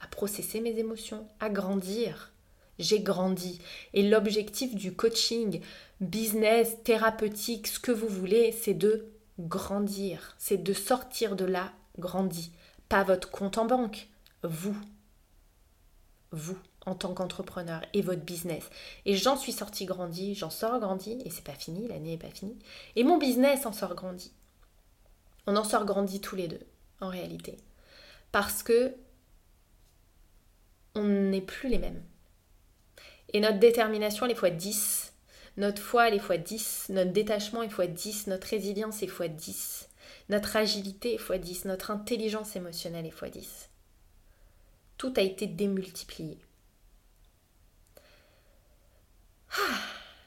À 0.00 0.06
processer 0.06 0.60
mes 0.60 0.78
émotions, 0.78 1.26
à 1.40 1.48
grandir, 1.48 2.32
j'ai 2.78 3.00
grandi. 3.00 3.60
Et 3.94 4.08
l'objectif 4.08 4.74
du 4.74 4.94
coaching, 4.94 5.60
business, 6.00 6.76
thérapeutique, 6.84 7.68
ce 7.68 7.78
que 7.78 7.92
vous 7.92 8.08
voulez, 8.08 8.52
c'est 8.52 8.74
de 8.74 9.06
grandir. 9.38 10.34
C'est 10.38 10.62
de 10.62 10.72
sortir 10.72 11.36
de 11.36 11.44
là 11.44 11.72
grandi. 11.98 12.52
Pas 12.88 13.04
votre 13.04 13.30
compte 13.30 13.58
en 13.58 13.66
banque, 13.66 14.08
vous. 14.42 14.76
Vous, 16.30 16.58
en 16.86 16.94
tant 16.94 17.14
qu'entrepreneur 17.14 17.82
et 17.92 18.02
votre 18.02 18.22
business. 18.22 18.68
Et 19.04 19.16
j'en 19.16 19.36
suis 19.36 19.52
sorti 19.52 19.84
grandi, 19.84 20.34
j'en 20.34 20.50
sors 20.50 20.80
grandi, 20.80 21.18
et 21.24 21.30
c'est 21.30 21.44
pas 21.44 21.52
fini, 21.52 21.86
l'année 21.88 22.12
n'est 22.12 22.18
pas 22.18 22.30
finie. 22.30 22.58
Et 22.96 23.04
mon 23.04 23.18
business 23.18 23.66
en 23.66 23.72
sort 23.72 23.94
grandi. 23.94 24.32
On 25.46 25.56
en 25.56 25.64
sort 25.64 25.84
grandi 25.84 26.20
tous 26.20 26.36
les 26.36 26.48
deux, 26.48 26.60
en 27.02 27.08
réalité. 27.08 27.58
Parce 28.30 28.62
que 28.62 28.94
on 30.94 31.04
n'est 31.04 31.42
plus 31.42 31.68
les 31.68 31.78
mêmes. 31.78 32.02
Et 33.32 33.40
notre 33.40 33.58
détermination, 33.58 34.26
elle 34.26 34.32
est 34.32 34.36
fois 34.36 34.50
10. 34.50 35.12
Notre 35.56 35.80
foi, 35.80 36.08
elle 36.08 36.14
est 36.14 36.18
fois 36.18 36.36
10. 36.36 36.90
Notre 36.90 37.12
détachement 37.12 37.62
est 37.62 37.70
fois 37.70 37.86
10. 37.86 38.26
Notre 38.26 38.48
résilience 38.48 39.02
est 39.02 39.06
fois 39.06 39.28
10. 39.28 39.88
Notre 40.28 40.56
agilité 40.56 41.14
est 41.14 41.18
fois 41.18 41.38
10. 41.38 41.64
Notre 41.64 41.90
intelligence 41.90 42.56
émotionnelle 42.56 43.06
est 43.06 43.10
fois 43.10 43.28
10. 43.28 43.70
Tout 44.98 45.12
a 45.16 45.22
été 45.22 45.46
démultiplié. 45.46 46.38
Ah, 49.50 49.78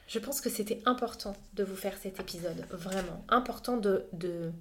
je 0.08 0.18
pense 0.18 0.40
que 0.40 0.50
c'était 0.50 0.82
important 0.84 1.36
de 1.54 1.64
vous 1.64 1.76
faire 1.76 1.96
cet 1.98 2.20
épisode, 2.20 2.66
vraiment. 2.70 3.24
Important 3.28 3.76
de, 3.76 4.06
de, 4.12 4.52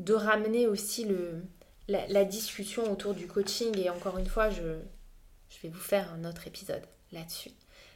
de 0.00 0.14
ramener 0.14 0.66
aussi 0.66 1.04
le, 1.04 1.42
la, 1.86 2.24
discussion 2.24 2.90
autour 2.90 3.14
du 3.14 3.26
coaching. 3.26 3.76
Et 3.78 3.90
encore 3.90 4.18
une 4.18 4.26
fois, 4.26 4.50
je, 4.50 4.80
je 5.50 5.60
vais 5.62 5.68
vous 5.68 5.80
faire 5.80 6.12
un 6.12 6.24
autre 6.24 6.46
épisode 6.46 6.82
là-dessus. 7.12 7.52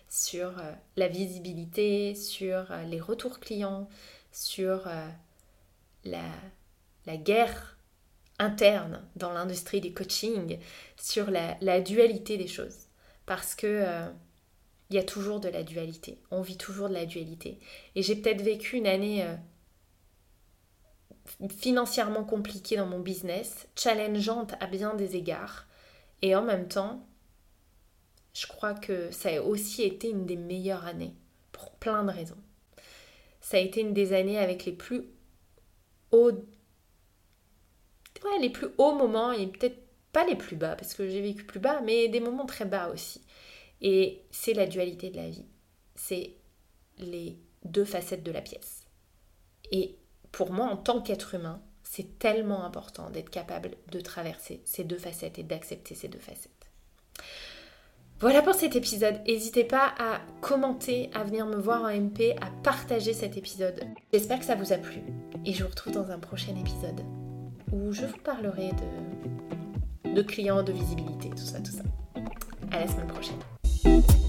Sur 0.08 0.58
euh, 0.58 0.72
la 0.96 1.08
visibilité, 1.08 2.14
sur 2.14 2.70
euh, 2.70 2.82
les 2.84 3.00
retours 3.00 3.40
clients, 3.40 3.88
sur 4.32 4.86
euh, 4.86 5.08
la, 6.04 6.30
la, 7.06 7.16
guerre 7.16 7.78
interne 8.38 9.02
dans 9.16 9.32
l'industrie 9.32 9.80
des 9.80 9.92
coaching, 9.92 10.58
sur 10.96 11.30
la, 11.30 11.56
la, 11.62 11.80
dualité 11.80 12.36
des 12.36 12.48
choses. 12.48 12.88
Parce 13.26 13.54
que 13.54 13.82
il 14.90 14.96
y 14.96 14.98
a 14.98 15.02
toujours 15.02 15.40
de 15.40 15.48
la 15.48 15.62
dualité. 15.62 16.20
On 16.30 16.42
vit 16.42 16.58
toujours 16.58 16.90
de 16.90 16.94
la 16.94 17.06
dualité. 17.06 17.58
Et 17.94 18.02
j'ai 18.02 18.16
peut-être 18.16 18.42
vécu 18.42 18.76
une 18.76 18.86
année 18.86 19.24
financièrement 21.48 22.24
compliquée 22.24 22.76
dans 22.76 22.87
mon 22.87 23.00
business, 23.00 23.68
challengeante 23.76 24.54
à 24.60 24.66
bien 24.66 24.94
des 24.94 25.16
égards. 25.16 25.66
Et 26.22 26.34
en 26.34 26.42
même 26.42 26.68
temps, 26.68 27.06
je 28.34 28.46
crois 28.46 28.74
que 28.74 29.10
ça 29.10 29.30
a 29.30 29.40
aussi 29.40 29.82
été 29.82 30.10
une 30.10 30.26
des 30.26 30.37
meilleures 30.37 30.84
années, 30.84 31.14
pour 31.52 31.72
plein 31.72 32.04
de 32.04 32.10
raisons. 32.10 32.42
Ça 33.40 33.58
a 33.58 33.60
été 33.60 33.80
une 33.80 33.94
des 33.94 34.12
années 34.12 34.38
avec 34.38 34.64
les 34.64 34.72
plus 34.72 35.04
hauts... 36.10 36.32
Ouais, 38.24 38.38
les 38.40 38.50
plus 38.50 38.68
hauts 38.78 38.94
moments 38.94 39.32
et 39.32 39.46
peut-être 39.46 39.76
pas 40.12 40.24
les 40.24 40.37
plus 40.37 40.56
bas, 40.56 40.76
parce 40.76 40.94
que 40.94 41.06
j'ai 41.08 41.20
vécu 41.20 41.44
plus 41.44 41.60
bas, 41.60 41.82
mais 41.82 42.08
des 42.08 42.20
moments 42.20 42.46
très 42.46 42.64
bas 42.64 42.88
aussi. 42.88 43.20
Et 43.82 44.22
c'est 44.30 44.54
la 44.54 44.66
dualité 44.66 45.10
de 45.10 45.16
la 45.16 45.28
vie. 45.28 45.44
C'est 45.94 46.37
les 46.96 47.38
deux 47.64 47.84
facettes 47.84 48.22
de 48.22 48.32
la 48.32 48.40
pièce. 48.40 48.87
Et 49.70 49.98
pour 50.35 50.53
moi, 50.53 50.66
en 50.66 50.77
tant 50.77 51.01
qu'être 51.01 51.37
humain, 51.37 51.61
c'est 51.85 52.18
tellement 52.18 52.64
important 52.64 53.09
d'être 53.09 53.31
capable 53.31 53.70
de 53.92 54.01
traverser 54.01 54.61
ces 54.64 54.83
deux 54.83 54.99
facettes 54.99 55.38
et 55.38 55.44
d'accepter 55.44 55.94
ces 55.94 56.09
deux 56.09 56.18
facettes. 56.18 56.51
Voilà 58.18 58.42
pour 58.42 58.55
cet 58.55 58.75
épisode. 58.75 59.20
N'hésitez 59.27 59.62
pas 59.62 59.94
à 59.99 60.20
commenter, 60.40 61.09
à 61.14 61.23
venir 61.23 61.47
me 61.47 61.57
voir 61.57 61.83
en 61.83 61.88
MP, 61.88 62.35
à 62.40 62.51
partager 62.64 63.12
cet 63.12 63.37
épisode. 63.37 63.81
J'espère 64.12 64.40
que 64.40 64.44
ça 64.44 64.57
vous 64.57 64.73
a 64.73 64.77
plu 64.77 65.03
et 65.44 65.53
je 65.53 65.62
vous 65.62 65.70
retrouve 65.70 65.92
dans 65.92 66.11
un 66.11 66.18
prochain 66.18 66.57
épisode 66.57 67.03
où 67.73 67.92
je 67.92 68.07
vous 68.07 68.18
parlerai 68.18 68.70
de, 70.05 70.14
de 70.14 70.23
clients, 70.23 70.64
de 70.64 70.73
visibilité, 70.73 71.31
tout 71.31 71.37
ça, 71.38 71.61
tout 71.61 71.73
ça. 71.73 71.85
À 72.73 72.81
la 72.81 72.88
semaine 72.88 73.07
prochaine. 73.07 74.23